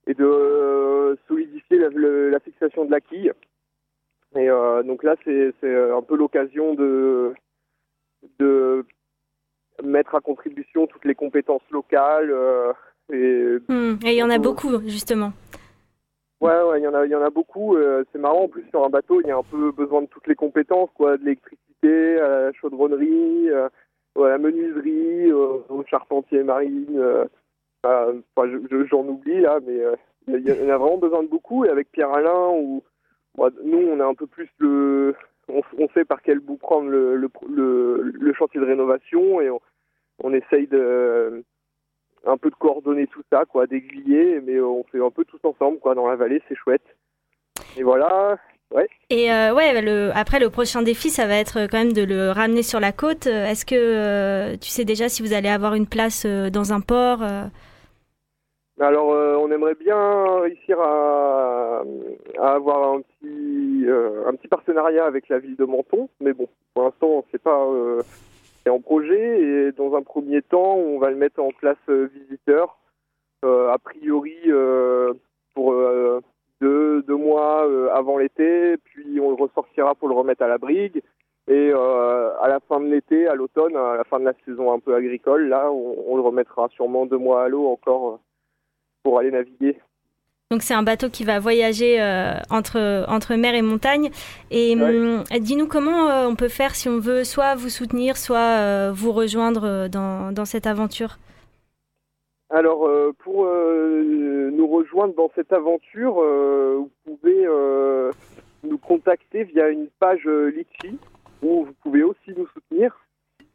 [0.08, 3.32] et de solidifier la, la fixation de la quille.
[4.36, 7.34] Et euh, donc là, c'est un peu l'occasion de,
[8.40, 8.86] de
[9.84, 12.32] mettre à contribution toutes les compétences locales.
[12.32, 12.74] Euh,
[13.12, 14.00] et, hmm.
[14.06, 15.32] et, il y en a beaucoup, justement.
[16.42, 17.78] Ouais, ouais, il y en a, il y en a beaucoup.
[17.78, 20.08] Euh, c'est marrant, en plus, sur un bateau, il y a un peu besoin de
[20.08, 23.70] toutes les compétences, quoi, de l'électricité, à la chaudronnerie, euh,
[24.18, 27.02] à la menuiserie, au charpentier marine.
[27.84, 28.48] Enfin,
[28.90, 29.82] j'en oublie, là, mais
[30.28, 31.66] il y, en a vraiment besoin de beaucoup.
[31.66, 32.84] Et avec Pierre-Alain, où,
[33.64, 35.16] nous, on a un peu plus le,
[35.48, 39.50] on, sait par quel bout prendre le, le, chantier de rénovation et
[40.24, 41.44] on, essaye de
[42.26, 45.80] un peu de coordonner tout ça, quoi, d'aiguiller, mais on fait un peu tous ensemble,
[45.80, 46.86] quoi, dans la vallée, c'est chouette.
[47.78, 48.38] Et voilà,
[48.72, 48.88] ouais.
[49.10, 52.32] Et euh, ouais, le, après le prochain défi, ça va être quand même de le
[52.32, 53.28] ramener sur la côte.
[53.28, 56.82] Est-ce que euh, tu sais déjà si vous allez avoir une place euh, dans un
[56.82, 57.22] port
[58.80, 61.82] alors, euh, on aimerait bien réussir à,
[62.42, 66.84] avoir un petit, euh, un petit partenariat avec la ville de Menton, mais bon, pour
[66.84, 67.66] l'instant, c'est pas,
[68.68, 72.78] euh, en projet et dans un premier temps, on va le mettre en place visiteur,
[73.44, 74.36] a priori
[75.54, 75.76] pour
[76.62, 81.02] deux, deux mois avant l'été, puis on le ressortira pour le remettre à la brigue.
[81.48, 84.80] Et à la fin de l'été, à l'automne, à la fin de la saison un
[84.80, 88.20] peu agricole, là, on le remettra sûrement deux mois à l'eau encore
[89.04, 89.78] pour aller naviguer.
[90.52, 94.12] Donc c'est un bateau qui va voyager euh, entre, entre mer et montagne.
[94.52, 98.60] Et hum, dis-nous comment euh, on peut faire si on veut soit vous soutenir, soit
[98.60, 101.18] euh, vous rejoindre dans, dans, cette aventure
[102.52, 102.88] Alors
[103.24, 107.48] pour nous rejoindre dans cette aventure, vous pouvez
[108.64, 111.00] nous contacter via une page Litchi
[111.42, 112.96] où vous pouvez aussi nous soutenir.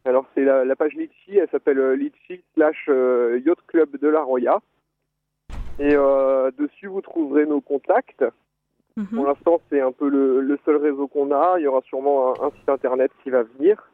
[0.03, 2.89] Alors c'est la, la, page Litchi, elle s'appelle Litchi slash
[3.45, 4.59] Yacht Club de la Roya.
[5.81, 8.23] Et euh, dessus, vous trouverez nos contacts.
[8.97, 9.07] Mhm.
[9.07, 11.55] Pour l'instant, c'est un peu le, seul réseau qu'on a.
[11.57, 13.89] Il y aura sûrement un, site internet qui va venir.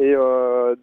[0.00, 0.74] Et euh,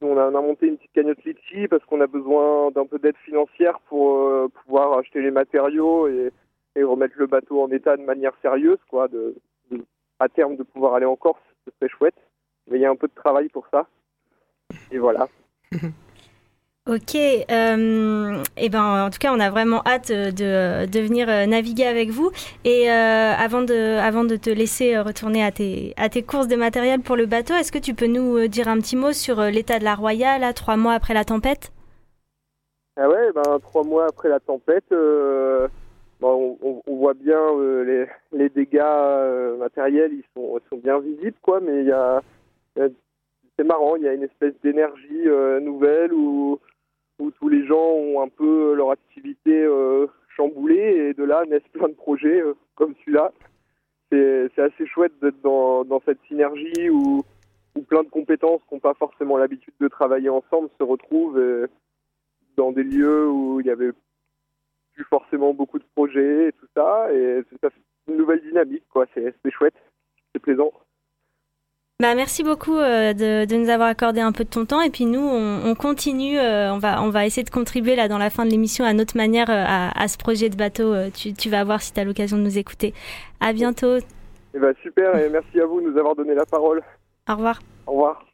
[0.00, 3.80] on, a, monté une petite cagnotte Litchi parce qu'on a besoin d'un peu d'aide financière
[3.88, 6.30] pour euh, pouvoir acheter les matériaux et,
[6.80, 9.08] remettre le bateau en état de manière sérieuse, quoi.
[9.08, 9.34] De,
[10.20, 12.14] à terme, de pouvoir aller en Corse, ce serait chouette.
[12.70, 13.88] Mais il y a un peu de travail pour ça.
[14.92, 15.26] Et voilà.
[16.88, 21.44] Ok, euh, et eh ben en tout cas on a vraiment hâte de, venir euh,
[21.44, 22.30] naviguer avec vous.
[22.64, 26.56] Et euh, avant, de, avant de te laisser retourner à tes, à tes courses de
[26.56, 29.78] matériel pour le bateau, est-ce que tu peux nous dire un petit mot sur l'état
[29.78, 31.72] de la Royale, trois mois après la tempête?
[32.96, 37.38] Ah ouais, ben trois mois après la tempête, on, on, voit bien
[37.84, 42.22] les, les, dégâts matériels, ils sont, sont bien visibles quoi, mais il y a,
[42.74, 45.26] c'est marrant, il y a une espèce d'énergie
[45.60, 46.58] nouvelle où
[47.18, 50.06] où tous les gens ont un peu leur activité euh,
[50.36, 53.32] chamboulée et de là naissent plein de projets euh, comme celui-là.
[54.10, 57.22] C'est assez chouette d'être dans, dans, cette synergie où,
[57.74, 61.68] où, plein de compétences qui n'ont pas forcément l'habitude de travailler ensemble se retrouvent
[62.56, 63.92] dans des lieux où il y avait
[64.94, 67.12] plus forcément beaucoup de projets et tout ça.
[67.12, 69.06] Et ça fait une nouvelle dynamique, quoi.
[69.14, 69.76] C'est chouette,
[70.32, 70.72] c'est plaisant.
[72.00, 74.88] Bah, merci beaucoup euh, de, de, nous avoir accordé un peu de ton temps et
[74.88, 78.18] puis nous on, on continue, euh, on va on va essayer de contribuer là dans
[78.18, 80.94] la fin de l'émission à notre manière euh, à, à, ce projet de bateau.
[81.10, 82.94] Tu, tu vas voir si tu as l'occasion de nous écouter.
[83.40, 83.96] À bientôt.
[83.96, 84.04] Et
[84.54, 86.84] eh ben, super et merci à vous de nous avoir donné la parole.
[87.28, 87.58] Au revoir.
[87.88, 88.24] Au revoir.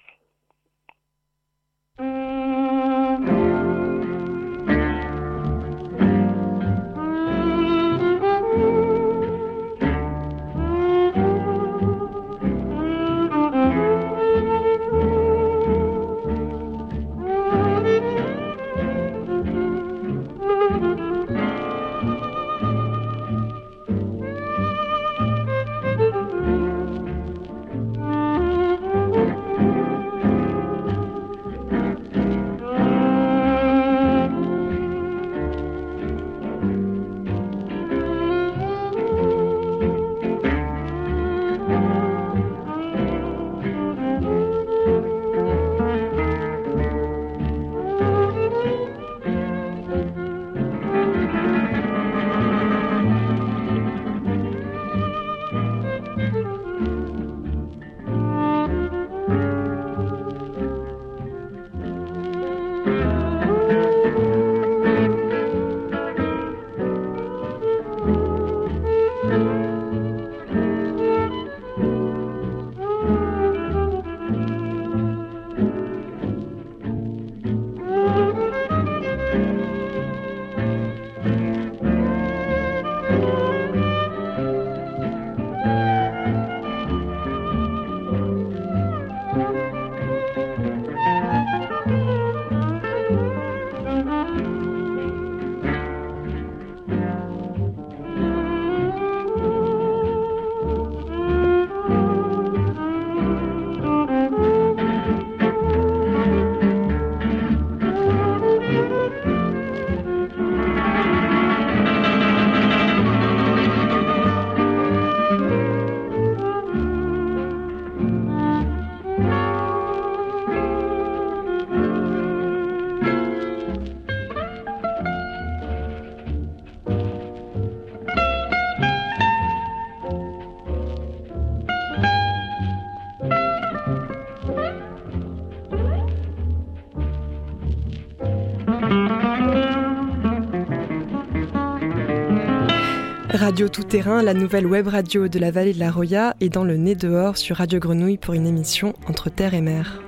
[143.34, 146.62] Radio Tout Terrain, la nouvelle web radio de la vallée de la Roya, est dans
[146.62, 150.00] le nez dehors sur Radio Grenouille pour une émission entre terre et mer.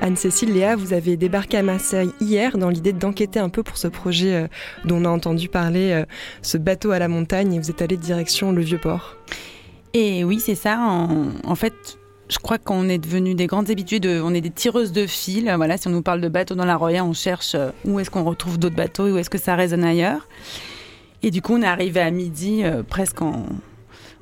[0.00, 3.88] Anne-Cécile Léa, vous avez débarqué à Marseille hier dans l'idée d'enquêter un peu pour ce
[3.88, 4.48] projet euh,
[4.86, 6.06] dont on a entendu parler, euh,
[6.40, 9.16] ce bateau à la montagne, et vous êtes allé direction le Vieux-Port.
[9.92, 10.78] Et oui, c'est ça.
[11.44, 11.74] En, fait,
[12.30, 15.52] je crois qu'on est devenu des grandes habituées, de, on est des tireuses de fil.
[15.56, 18.10] Voilà, si on nous parle de bateau dans la Roya, on cherche euh, où est-ce
[18.10, 20.26] qu'on retrouve d'autres bateaux et où est-ce que ça résonne ailleurs.
[21.22, 23.44] Et du coup, on est arrivé à midi euh, presque en,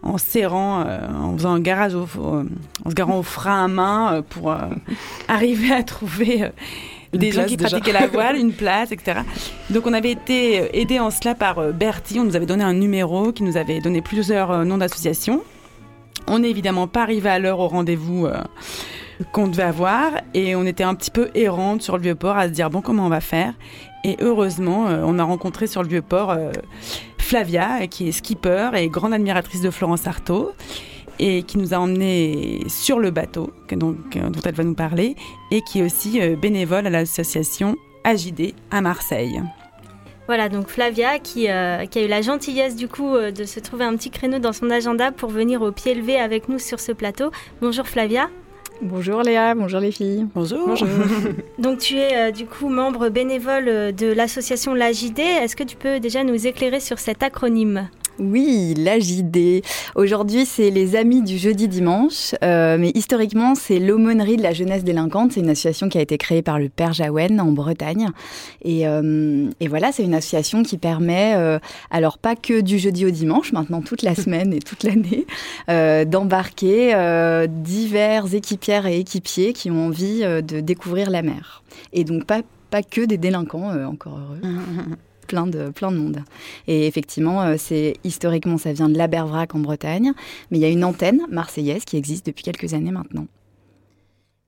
[0.02, 2.44] en serrant, euh, en faisant un garage, au, euh,
[2.84, 4.54] en se garant au frein à main pour
[5.28, 6.50] arriver à trouver
[7.12, 9.20] des gens qui pratiquaient la voile, une place, etc.
[9.70, 13.32] Donc on avait été aidé en cela par Bertie, on nous avait donné un numéro
[13.32, 15.42] qui nous avait donné plusieurs noms d'associations.
[16.26, 18.28] On n'est évidemment pas arrivé à l'heure au rendez-vous
[19.32, 22.48] qu'on devait avoir et on était un petit peu errante sur le vieux port à
[22.48, 23.54] se dire bon comment on va faire?
[24.04, 26.52] Et heureusement, euh, on a rencontré sur le vieux port euh,
[27.18, 30.52] Flavia, qui est skipper et grande admiratrice de Florence Artaud
[31.20, 35.16] et qui nous a emmenés sur le bateau, donc, euh, dont elle va nous parler,
[35.50, 37.74] et qui est aussi bénévole à l'association
[38.04, 39.42] AJD à Marseille.
[40.28, 44.10] Voilà, donc Flavia qui, a eu la gentillesse du coup de se trouver un petit
[44.10, 47.32] créneau dans son agenda pour venir au pied levé avec nous sur ce plateau.
[47.60, 48.28] Bonjour Flavia.
[48.80, 50.26] Bonjour Léa, bonjour les filles.
[50.34, 50.76] Bonjour.
[51.58, 55.18] Donc tu es euh, du coup membre bénévole euh, de l'association LAJD.
[55.18, 57.88] Est-ce que tu peux déjà nous éclairer sur cet acronyme?
[58.18, 59.62] Oui, la JD.
[59.94, 64.84] Aujourd'hui, c'est les Amis du jeudi dimanche, euh, mais historiquement, c'est l'aumônerie de la jeunesse
[64.84, 65.32] délinquante.
[65.32, 68.08] C'est une association qui a été créée par le père Jaouen en Bretagne.
[68.62, 71.58] Et, euh, et voilà, c'est une association qui permet, euh,
[71.90, 75.26] alors pas que du jeudi au dimanche, maintenant toute la semaine et toute l'année,
[76.06, 81.62] d'embarquer divers équipières et équipiers qui ont envie de découvrir la mer.
[81.92, 82.40] Et donc pas
[82.70, 84.40] pas que des délinquants, encore heureux.
[85.28, 86.24] plein de, plein de monde.
[86.66, 90.12] Et effectivement, euh, c'est historiquement, ça vient de l'Abervrac en Bretagne,
[90.50, 93.26] mais il y a une antenne marseillaise qui existe depuis quelques années maintenant.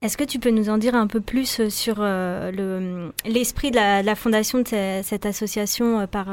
[0.01, 4.59] Est-ce que tu peux nous en dire un peu plus sur l'esprit de, la, fondation
[4.59, 4.67] de
[5.03, 6.25] cette, association par,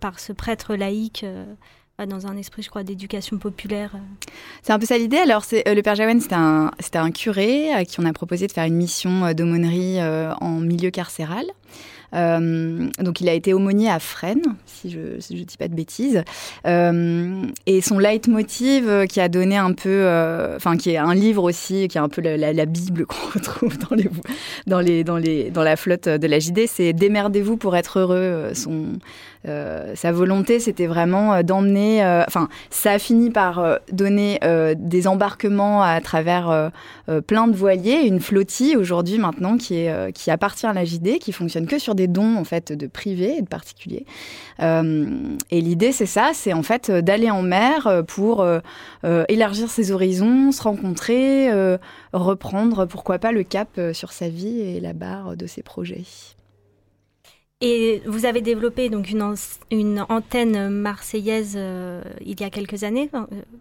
[0.00, 1.24] par ce prêtre laïque
[2.04, 3.92] dans un esprit, je crois, d'éducation populaire.
[4.62, 5.16] C'est un peu ça l'idée.
[5.16, 8.52] Alors, c'est, le Père Jaouen, c'était un, un curé à qui on a proposé de
[8.52, 11.46] faire une mission d'aumônerie en milieu carcéral.
[12.16, 16.22] Euh, donc il a été aumônier à Fresnes, si je ne dis pas de bêtises.
[16.66, 20.06] Euh, et son leitmotiv euh, qui a donné un peu,
[20.56, 23.94] enfin qui est un livre aussi, qui est un peu la, Bible qu'on retrouve dans,
[23.94, 24.08] les,
[24.66, 28.52] dans, les, dans, les, dans la flotte de la JD, c'est Démerdez-vous pour être heureux.
[29.46, 32.04] Sa volonté, c'était vraiment d'emmener.
[32.26, 34.40] Enfin, ça a fini par donner
[34.76, 36.70] des embarquements à travers
[37.26, 41.32] plein de voiliers, une flottille aujourd'hui maintenant qui, est, qui appartient à la JD, qui
[41.32, 44.06] fonctionne que sur des dons en fait de privés et de particuliers.
[44.60, 48.60] Euh, et l'idée, c'est ça, c'est en fait d'aller en mer euh, pour euh,
[49.28, 51.50] élargir ses horizons, se rencontrer,
[52.12, 56.04] reprendre, pourquoi pas, le cap sur sa vie et la barre de ses projets.
[57.62, 59.34] Et vous avez développé donc une,
[59.70, 63.08] une antenne marseillaise euh, il y a quelques années.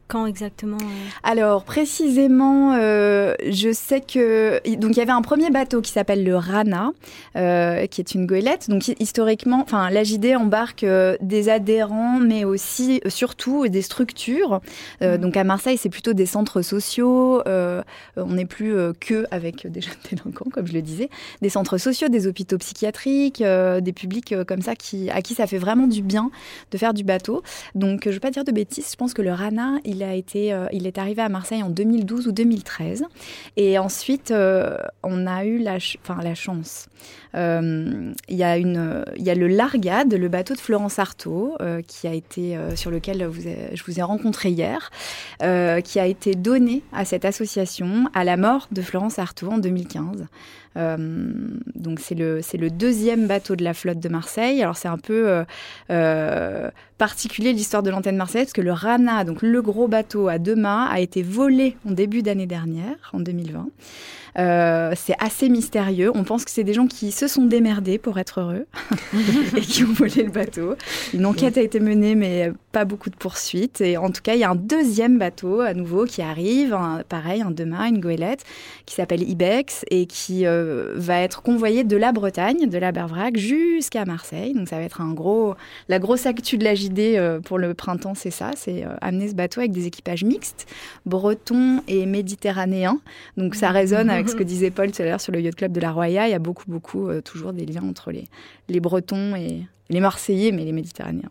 [0.09, 5.49] Quand exactement euh Alors précisément, euh, je sais que donc il y avait un premier
[5.49, 6.91] bateau qui s'appelle le Rana,
[7.35, 8.69] qui est une goélette.
[8.69, 10.85] Donc historiquement, enfin l'AJD embarque
[11.21, 14.59] des adhérents, mais aussi surtout des structures.
[14.99, 15.15] Mmh.
[15.19, 17.41] Donc à Marseille, c'est plutôt des centres sociaux.
[17.45, 21.09] on n'est plus que avec des jeunes délinquants, comme je le disais,
[21.41, 23.41] des centres sociaux, des hôpitaux psychiatriques
[23.85, 26.29] des publics euh, comme ça qui, à qui ça fait vraiment du bien
[26.71, 27.41] de faire du bateau.
[27.73, 30.13] Donc, je ne vais pas dire de bêtises, je pense que le Rana, il, a
[30.13, 33.05] été, euh, il est arrivé à Marseille en 2012 ou 2013.
[33.55, 35.79] Et ensuite, euh, on a eu la,
[36.35, 36.87] chance.
[37.33, 41.57] Il y, a le Largade, le bateau de Florence Artaud,
[41.87, 43.29] qui a été, sur lequel
[43.73, 44.89] je vous ai rencontré hier,
[45.39, 50.25] qui a été donné à cette association à la mort de Florence Artaud en 2015.
[50.77, 50.97] Euh,
[51.75, 54.61] donc c'est le, deuxième bateau de la flotte de Marseille.
[54.61, 55.43] Alors c'est un peu euh,
[55.89, 60.37] euh, particulier l'histoire de l'antenne marseillaise parce que le Rana, donc le gros bateau à
[60.37, 63.67] deux mâts, a été volé en début d'année dernière, en 2020.
[64.37, 66.11] Euh, c'est assez mystérieux.
[66.13, 68.65] On pense que c'est des gens qui se sont démerdés pour être heureux
[69.57, 70.75] et qui ont volé le bateau.
[71.13, 73.81] Une enquête a été menée, mais pas beaucoup de poursuites.
[73.81, 76.77] Et en tout cas, il y a un deuxième bateau à nouveau qui arrive,
[77.07, 78.43] pareil, un demain, une goélette,
[78.85, 83.37] qui s'appelle Ibex et qui euh, va être convoyé de la Bretagne, de la Bervrac,
[83.37, 84.53] jusqu'à Marseille.
[84.53, 85.55] Donc ça va être un gros,
[85.87, 89.35] la grosse actu de la JD euh, pour le printemps, c'est ça, c'est amener ce
[89.35, 90.67] bateau avec des équipages mixtes,
[91.05, 92.99] bretons et méditerranéens.
[93.37, 95.71] Donc ça résonne avec ce que disait Paul tout à l'heure sur le Yacht Club
[95.71, 98.25] de la Roya, il y a beaucoup, beaucoup, euh, toujours des liens entre les,
[98.69, 101.29] les Bretons et les Marseillais, mais les Méditerranéens.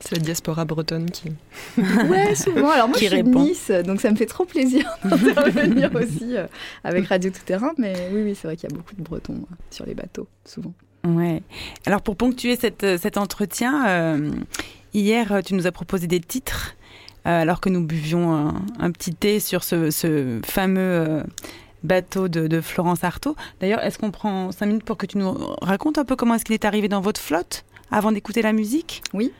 [0.00, 1.30] C'est la diaspora bretonne qui.
[1.76, 2.70] Ouais, souvent.
[2.70, 6.46] Alors moi, je suis de Nice, donc ça me fait trop plaisir d'intervenir aussi euh,
[6.82, 7.70] avec Radio Tout Terrain.
[7.78, 10.26] Mais oui, oui, c'est vrai qu'il y a beaucoup de Bretons euh, sur les bateaux,
[10.44, 10.72] souvent.
[11.06, 11.42] Ouais.
[11.86, 14.20] Alors pour ponctuer cette, cet entretien,
[14.94, 16.76] hier, tu nous as proposé des titres.
[17.24, 21.24] alors que nous buvions un, un petit thé sur ce, ce fameux
[21.84, 23.36] bateau de, Florence Artaud.
[23.60, 26.44] D'ailleurs, est-ce qu'on prend cinq minutes pour que tu nous racontes un peu comment est-ce
[26.44, 27.64] qu'il est arrivé dans votre flotte?
[27.92, 29.32] Avant d'écouter la musique Oui.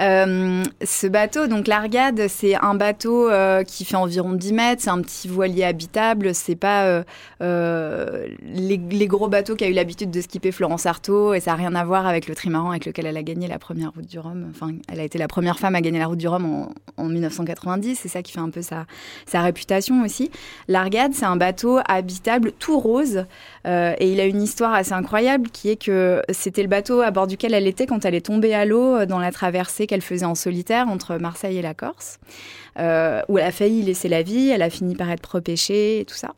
[0.00, 4.90] Euh, ce bateau, donc l'Argade, c'est un bateau euh, qui fait environ 10 mètres, c'est
[4.90, 7.02] un petit voilier habitable, c'est pas
[7.42, 11.74] euh, les, gros bateaux qu'a eu l'habitude de skipper Florence Artaud, et ça n'a rien
[11.74, 14.46] à voir avec le trimaran avec lequel elle a gagné la première route du Rhum.
[14.50, 17.08] Enfin, elle a été la première femme à gagner la route du Rhum en, en
[17.08, 18.86] 1990, c'est ça qui fait un peu sa,
[19.26, 20.30] sa réputation aussi.
[20.68, 23.24] L'Argade, c'est un bateau habitable tout rose,
[23.66, 27.26] et il a une histoire assez incroyable qui est que c'était le bateau à bord
[27.26, 30.34] duquel elle était quand elle est tombée à l'eau dans la traversée qu'elle faisait en
[30.34, 32.18] solitaire entre Marseille et la Corse,
[32.78, 36.04] euh, où elle a failli laisser la vie, elle a fini par être propêchée et
[36.04, 36.34] tout ça.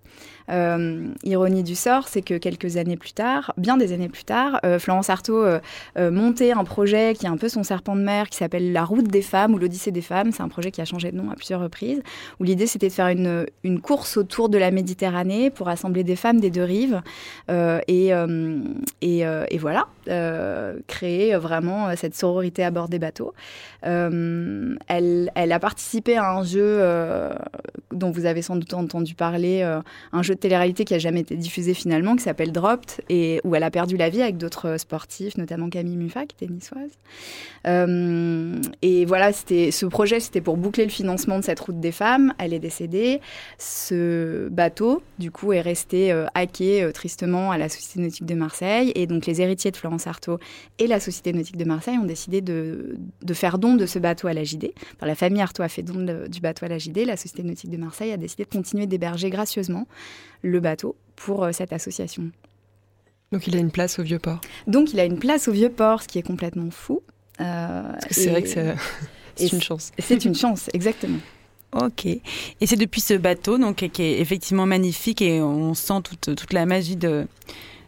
[0.50, 4.58] Euh, ironie du sort, c'est que quelques années plus tard, bien des années plus tard,
[4.64, 5.60] euh, Florence Artaud euh,
[5.96, 9.06] montait un projet qui est un peu son serpent de mer, qui s'appelle La Route
[9.08, 10.32] des femmes ou l'Odyssée des femmes.
[10.32, 12.02] C'est un projet qui a changé de nom à plusieurs reprises,
[12.40, 13.46] où l'idée c'était de faire une,
[13.80, 17.00] course autour de la Méditerranée pour rassembler des femmes des deux rives
[17.48, 18.12] et,
[19.58, 19.86] voilà,
[20.86, 23.32] créer vraiment cette sororité à bord des bateaux.
[23.82, 24.76] elle,
[25.34, 26.80] elle, a participé à un jeu
[27.92, 29.62] dont vous avez sans doute entendu parler,
[30.12, 33.54] un jeu de télé-réalité qui a jamais été diffusé finalement, qui s'appelle Dropped, et où
[33.54, 36.90] elle a perdu la vie avec d'autres sportifs, notamment Camille Muffat, qui était niçoise.
[37.66, 42.32] Euh, et voilà, ce projet, c'était pour boucler le financement de cette route des femmes.
[42.38, 43.20] Elle est décédée.
[43.58, 48.34] Ce bateau, du coup, est resté euh, hacké euh, tristement à la Société nautique de
[48.34, 48.92] Marseille.
[48.94, 50.38] Et donc, les héritiers de Florence Artaud
[50.78, 54.28] et la Société nautique de Marseille ont décidé de, de faire don de ce bateau
[54.28, 54.72] à la JD.
[54.96, 56.98] Enfin, la famille Artaud a fait don du bateau à la JD.
[57.06, 59.86] La Société nautique de Marseille a décidé de continuer d'héberger gracieusement
[60.42, 62.30] le bateau pour cette association.
[63.32, 64.40] Donc il a une place au Vieux-Port.
[64.66, 67.02] Donc il a une place au Vieux-Port, ce qui est complètement fou.
[67.38, 68.48] c'est vrai que
[69.36, 69.92] c'est une chance.
[69.98, 71.18] C'est une chance, exactement.
[71.72, 72.06] Ok.
[72.06, 72.20] Et
[72.66, 76.66] c'est depuis ce bateau, donc qui est effectivement magnifique et on sent toute, toute la
[76.66, 77.26] magie de,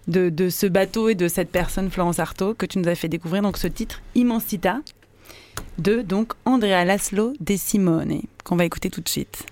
[0.09, 3.09] de, de, ce bateau et de cette personne, Florence Artaud, que tu nous as fait
[3.09, 3.43] découvrir.
[3.43, 4.81] Donc ce titre, Immensita,
[5.79, 9.47] de donc Andrea Laszlo De Simone, qu'on va écouter tout de suite.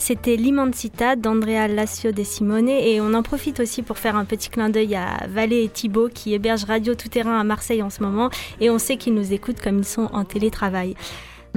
[0.00, 4.48] C'était l'Immensita d'Andrea Lacio De Simone et on en profite aussi pour faire un petit
[4.48, 8.02] clin d'œil à Valé et Thibault qui hébergent Radio Tout Terrain à Marseille en ce
[8.02, 8.30] moment
[8.62, 10.96] et on sait qu'ils nous écoutent comme ils sont en télétravail.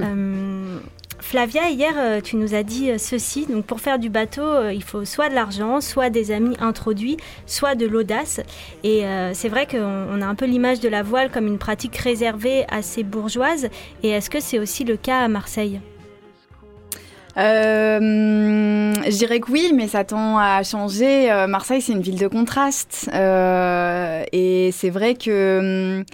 [0.00, 0.78] Euh,
[1.20, 3.46] Flavia, hier, euh, tu nous as dit euh, ceci.
[3.46, 7.16] Donc, pour faire du bateau, il faut soit de l'argent, soit des amis introduits,
[7.46, 8.40] soit de l'audace.
[8.82, 12.66] Et c'est vrai qu'on a un peu l'image de la voile comme une pratique réservée
[12.68, 13.70] assez bourgeoise.
[14.02, 15.80] Et est-ce que c'est aussi le cas à Marseille?
[17.36, 21.30] Je dirais que oui, mais ça tend à changer.
[21.30, 23.10] Euh, Marseille, c'est une ville de contraste.
[23.12, 25.98] Euh, et c'est vrai que...
[26.00, 26.04] Hum,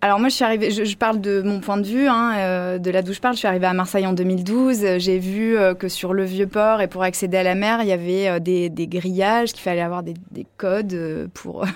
[0.00, 2.90] alors moi, je suis arrivée, je, parle de mon point de vue, hein, euh, de
[2.90, 3.34] là d'où je parle.
[3.34, 4.98] Je suis arrivée à Marseille en 2012.
[4.98, 7.92] J'ai vu euh, que sur le Vieux-Port et pour accéder à la mer, il y
[7.92, 11.66] avait des, grillages, qu'il fallait avoir des, des codes pour,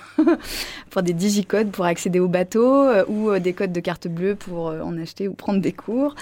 [1.02, 5.28] des digicodes pour accéder au bateau ou des codes de carte bleue pour en acheter
[5.28, 6.14] ou prendre des cours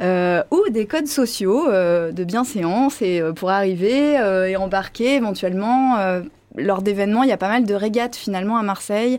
[0.00, 6.22] ou des codes sociaux de bienséance et euh, pour arriver euh, et embarquer éventuellement euh,
[6.56, 9.18] lors d'événements, il y a pas mal de régates finalement à Marseille.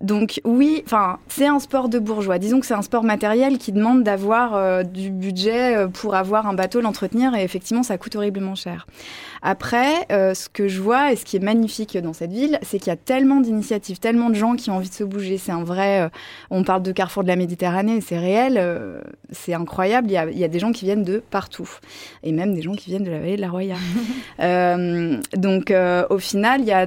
[0.00, 0.84] donc oui,
[1.28, 2.38] c'est un sport de bourgeois.
[2.38, 6.80] Disons que c'est un sport matériel qui demande d'avoir du budget pour avoir un bateau,
[6.80, 8.86] l'entretenir et effectivement ça coûte horriblement cher.
[9.42, 12.78] Après, euh, ce que je vois et ce qui est magnifique dans cette ville, c'est
[12.78, 15.38] qu'il y a tellement d'initiatives, tellement de gens qui ont envie de se bouger.
[15.38, 16.02] C'est un vrai.
[16.02, 16.08] Euh,
[16.50, 20.08] on parle de carrefour de la Méditerranée, c'est réel, euh, c'est incroyable.
[20.08, 21.68] Il y, a, il y, a, des gens qui viennent de partout
[22.22, 23.76] et même des gens qui viennent de la vallée de la Roya.
[25.36, 25.72] donc,
[26.10, 26.86] au final, il y a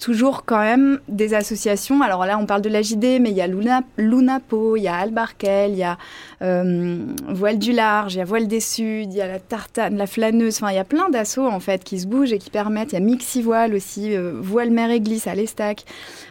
[0.00, 2.02] toujours quand même des associations.
[2.02, 4.88] Alors là, on parle de la JD, mais il y a Luna, Lunapo, il y
[4.88, 5.98] a Albarkel, il y a
[6.40, 9.96] euh, Voile du Large, il y a Voile des Suds, il y a la Tartane,
[9.96, 10.56] la Flâneuse.
[10.56, 12.92] Enfin, il y a plein d'assauts en fait qui se bougent et qui permettent.
[12.92, 15.84] Il y a Mixi Voile aussi, euh, Voile Mer et Glisse à l'Estac.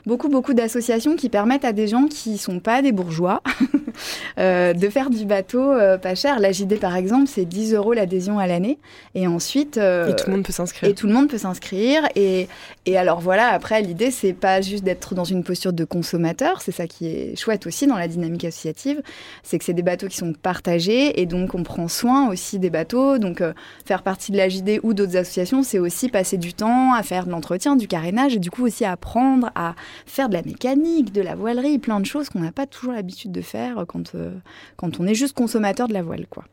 [0.06, 3.44] Beaucoup, beaucoup d'associations qui permettent à des gens qui sont pas des bourgeois
[4.40, 6.40] euh, de faire du bateau pas cher.
[6.40, 8.78] La JD, par exemple, c'est 10 euros l'adhésion à l'année.
[9.14, 9.76] Et ensuite.
[9.76, 10.90] et tout le monde peut s'inscrire.
[10.90, 12.08] Et tout le monde peut s'inscrire.
[12.16, 12.48] Et,
[12.86, 16.72] et alors voilà, après, l'idée, c'est pas juste d'être dans une posture de consommateur, c'est
[16.72, 19.02] ça qui est chouette aussi dans la dynamique associative,
[19.42, 22.70] c'est que c'est des bateaux qui sont partagés et donc on prend soin aussi des
[22.70, 23.18] bateaux.
[23.18, 23.54] Donc euh,
[23.84, 27.26] faire partie de la JD ou d'autres associations, c'est aussi passer du temps à faire
[27.26, 29.74] de l'entretien, du carénage et du coup aussi apprendre à
[30.06, 33.32] faire de la mécanique, de la voilerie, plein de choses qu'on n'a pas toujours l'habitude
[33.32, 34.30] de faire quand, euh,
[34.76, 36.44] quand on est juste consommateur de la voile, quoi.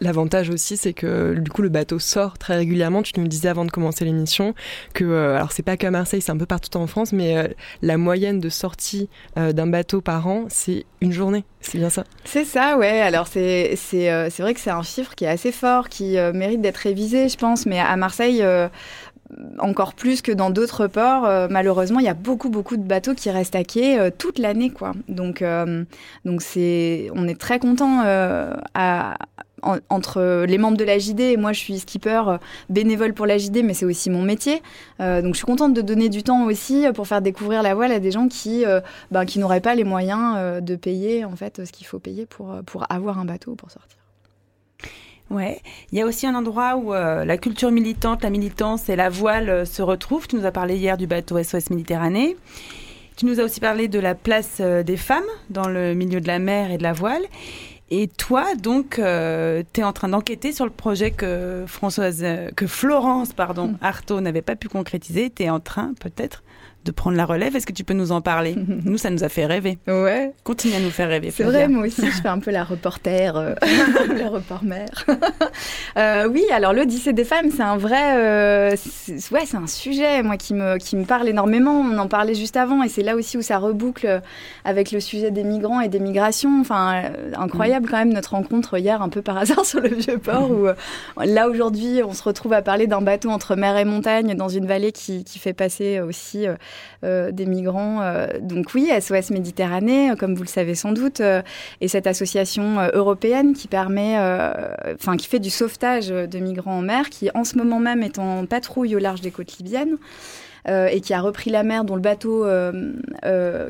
[0.00, 3.02] L'avantage aussi, c'est que du coup, le bateau sort très régulièrement.
[3.02, 4.54] Tu nous disais avant de commencer l'émission
[4.94, 7.48] que, euh, alors c'est pas qu'à Marseille, c'est un peu partout en France, mais euh,
[7.82, 11.44] la moyenne de sortie euh, d'un bateau par an, c'est une journée.
[11.60, 13.00] C'est bien ça C'est ça, ouais.
[13.00, 16.78] Alors c'est c'est vrai que c'est un chiffre qui est assez fort, qui mérite d'être
[16.78, 17.66] révisé, je pense.
[17.66, 18.44] Mais à Marseille,
[19.58, 23.30] encore plus que dans d'autres ports, malheureusement, il y a beaucoup, beaucoup de bateaux qui
[23.30, 24.92] restent à quai toute l'année, quoi.
[25.08, 25.44] Donc,
[26.24, 28.02] donc c'est, on est très content
[28.74, 29.14] à,
[29.88, 32.38] entre les membres de la JD et moi je suis skipper euh,
[32.68, 34.62] bénévole pour la JD mais c'est aussi mon métier
[35.00, 37.92] euh, donc je suis contente de donner du temps aussi pour faire découvrir la voile
[37.92, 41.64] à des gens qui euh, ben, qui n'auraient pas les moyens de payer en fait
[41.64, 44.02] ce qu'il faut payer pour pour avoir un bateau pour sortir
[45.32, 45.62] Ouais.
[45.90, 49.08] Il y a aussi un endroit où euh, la culture militante, la militance et la
[49.08, 50.28] voile euh, se retrouvent.
[50.28, 52.36] Tu nous as parlé hier du bateau SOS Méditerranée.
[53.16, 56.26] Tu nous as aussi parlé de la place euh, des femmes dans le milieu de
[56.26, 57.22] la mer et de la voile.
[57.90, 62.24] Et toi, donc, tu es en train d'enquêter sur le projet que Françoise,
[62.56, 63.78] que Florence, pardon, mm.
[63.82, 65.30] Artaud n'avait pas pu concrétiser.
[65.30, 66.42] Tu es en train, peut-être,
[66.84, 67.54] de prendre la relève.
[67.56, 68.56] Est-ce que tu peux nous en parler?
[68.84, 69.78] Nous, ça nous a fait rêver.
[69.86, 70.32] Ouais.
[70.44, 71.30] Continue à nous faire rêver.
[71.30, 73.54] C'est vrai, moi aussi, je fais un peu la reporter, euh,
[74.18, 75.04] la reporter
[75.96, 78.70] euh, oui, alors l'Odyssée des femmes, c'est un vrai, euh,
[79.30, 81.80] ouais, c'est un sujet, moi, qui me, qui me parle énormément.
[81.80, 84.20] On en parlait juste avant, et c'est là aussi où ça reboucle
[84.64, 86.60] avec le sujet des migrants et des migrations.
[86.60, 87.02] Enfin,
[87.36, 90.66] incroyable quand même notre rencontre hier, un peu par hasard sur le vieux port, où
[91.24, 94.66] là aujourd'hui, on se retrouve à parler d'un bateau entre mer et montagne dans une
[94.66, 96.54] vallée qui, qui fait passer aussi euh,
[97.02, 98.00] des migrants.
[98.02, 102.76] Euh, donc oui, SOS Méditerranée, euh, comme vous le savez sans doute, est cette association
[102.92, 104.16] européenne qui permet,
[104.94, 108.18] enfin qui fait du sauvetage de migrants en mer, qui en ce moment même est
[108.18, 109.96] en patrouille au large des côtes libyennes.
[110.66, 112.46] Et qui a repris la mer, dont le bateau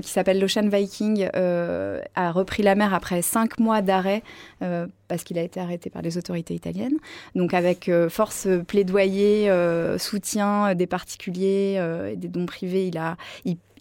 [0.03, 4.23] qui s'appelle l'Ocean Viking a repris la mer après cinq mois d'arrêt
[5.09, 6.97] parce qu'il a été arrêté par les autorités italiennes.
[7.35, 9.51] Donc avec force plaidoyer,
[9.99, 11.81] soutien des particuliers
[12.13, 13.17] et des dons privés, il a,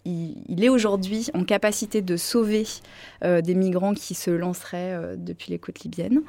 [0.04, 2.66] il, est aujourd'hui en capacité de sauver
[3.24, 6.22] euh, des migrants qui se lanceraient euh, depuis les côtes libyennes.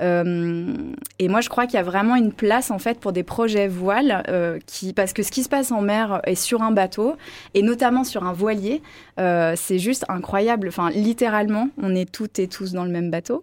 [0.00, 0.74] Euh,
[1.18, 3.68] et moi, je crois qu'il y a vraiment une place en fait pour des projets
[3.68, 4.22] voiles,
[4.66, 7.16] qui, parce que ce qui se passe en mer est sur un bateau
[7.54, 8.82] et notamment sur un voilier,
[9.16, 10.68] c'est juste incroyable.
[10.68, 13.42] Enfin, littéralement, on est toutes et tous dans le même bateau.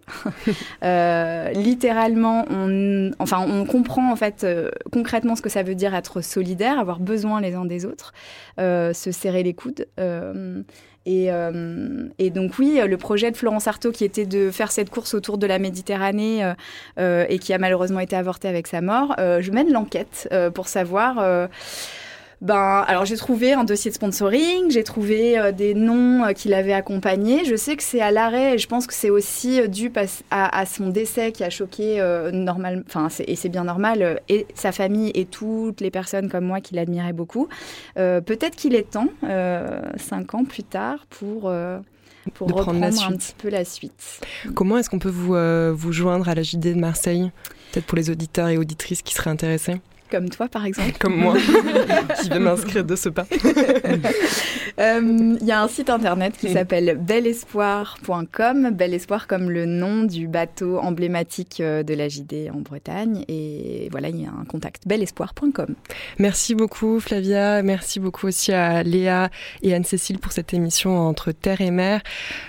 [0.82, 4.46] littéralement, on, enfin, on comprend en fait
[4.92, 8.12] concrètement ce que ça veut dire être solidaire, avoir besoin les uns des autres,
[8.58, 10.62] se serrer les coudes euh,
[11.06, 15.14] euh, et, donc oui, le projet de Florence Artaud qui était de faire cette course
[15.14, 16.52] autour de la Méditerranée
[16.98, 21.48] euh, et qui a malheureusement été avorté avec sa mort, je mène l'enquête pour savoir
[22.44, 26.48] ben, alors j'ai trouvé un dossier de sponsoring, j'ai trouvé euh, des noms euh, qui
[26.48, 27.46] l'avaient accompagné.
[27.46, 29.90] Je sais que c'est à l'arrêt et je pense que c'est aussi euh, dû
[30.30, 35.10] à, son décès qui a choqué normal, enfin et c'est bien normal et sa famille
[35.14, 37.48] et toutes les personnes comme moi qui l'admiraient beaucoup.
[37.94, 39.08] Peut-être qu'il est temps,
[39.96, 41.52] cinq ans plus tard, pour
[42.34, 44.20] pour reprendre un petit peu la suite.
[44.54, 45.36] Comment est-ce qu'on peut vous,
[45.74, 47.30] vous joindre à la JD de Marseille?
[47.72, 49.76] Peut-être pour les auditeurs et auditrices qui seraient intéressés
[50.14, 50.92] comme toi par exemple.
[51.00, 51.34] Comme moi,
[52.22, 53.26] qui vais m'inscrire de ce pas.
[54.80, 60.02] Euh, il y a un site internet qui s'appelle belespoir.com, Bel Espoir comme le nom
[60.02, 63.24] du bateau emblématique euh, de la JD en Bretagne.
[63.28, 65.76] Et voilà, il y a un contact belespoir.com.
[66.18, 69.30] Merci beaucoup Flavia, merci beaucoup aussi à Léa
[69.62, 72.02] et Anne-Cécile pour cette émission entre terre et mer.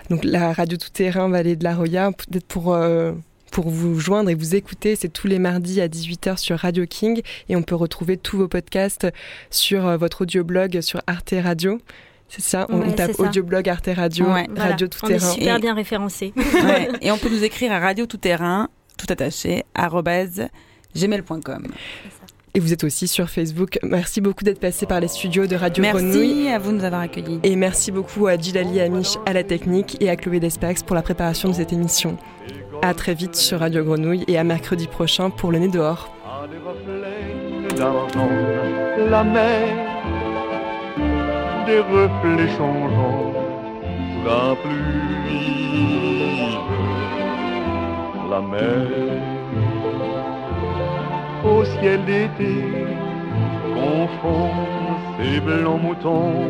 [0.09, 2.74] Donc la radio tout-terrain Vallée de la Roya, peut-être pour...
[2.74, 3.11] Euh,
[3.56, 4.97] pour vous joindre et vous écouter.
[4.97, 8.49] C'est tous les mardis à 18h sur Radio King et on peut retrouver tous vos
[8.49, 9.08] podcasts
[9.49, 11.80] sur euh, votre audioblog sur Arte Radio.
[12.28, 14.26] C'est ça, on, tape audioblog Arte Radio,
[14.58, 15.26] Radio Tout Terrain.
[15.26, 16.34] On est super bien référencé.
[17.01, 19.64] Et on peut nous écrire à Radio Tout Terrain, tout attaché,
[20.93, 21.68] gmail.com.
[22.56, 23.80] Et vous êtes aussi sur Facebook.
[23.84, 26.43] Merci beaucoup d'être passé par les studios de Radio merci Grenouille.
[26.43, 27.39] Merci à vous de nous avoir accueillis.
[27.43, 31.01] Et merci beaucoup à Gilali Amish à la technique et à Chloé Despax pour la
[31.01, 32.18] préparation de cette émission.
[32.82, 36.09] À très vite sur Radio Grenouille et à mercredi prochain pour le nez dehors.
[39.09, 39.67] La mer,
[41.65, 43.34] des reflets changeants
[44.11, 45.15] sous la pluie.
[48.30, 48.88] La mer,
[51.43, 52.63] au ciel d'été,
[53.73, 54.51] confond
[55.17, 56.49] ses blancs moutons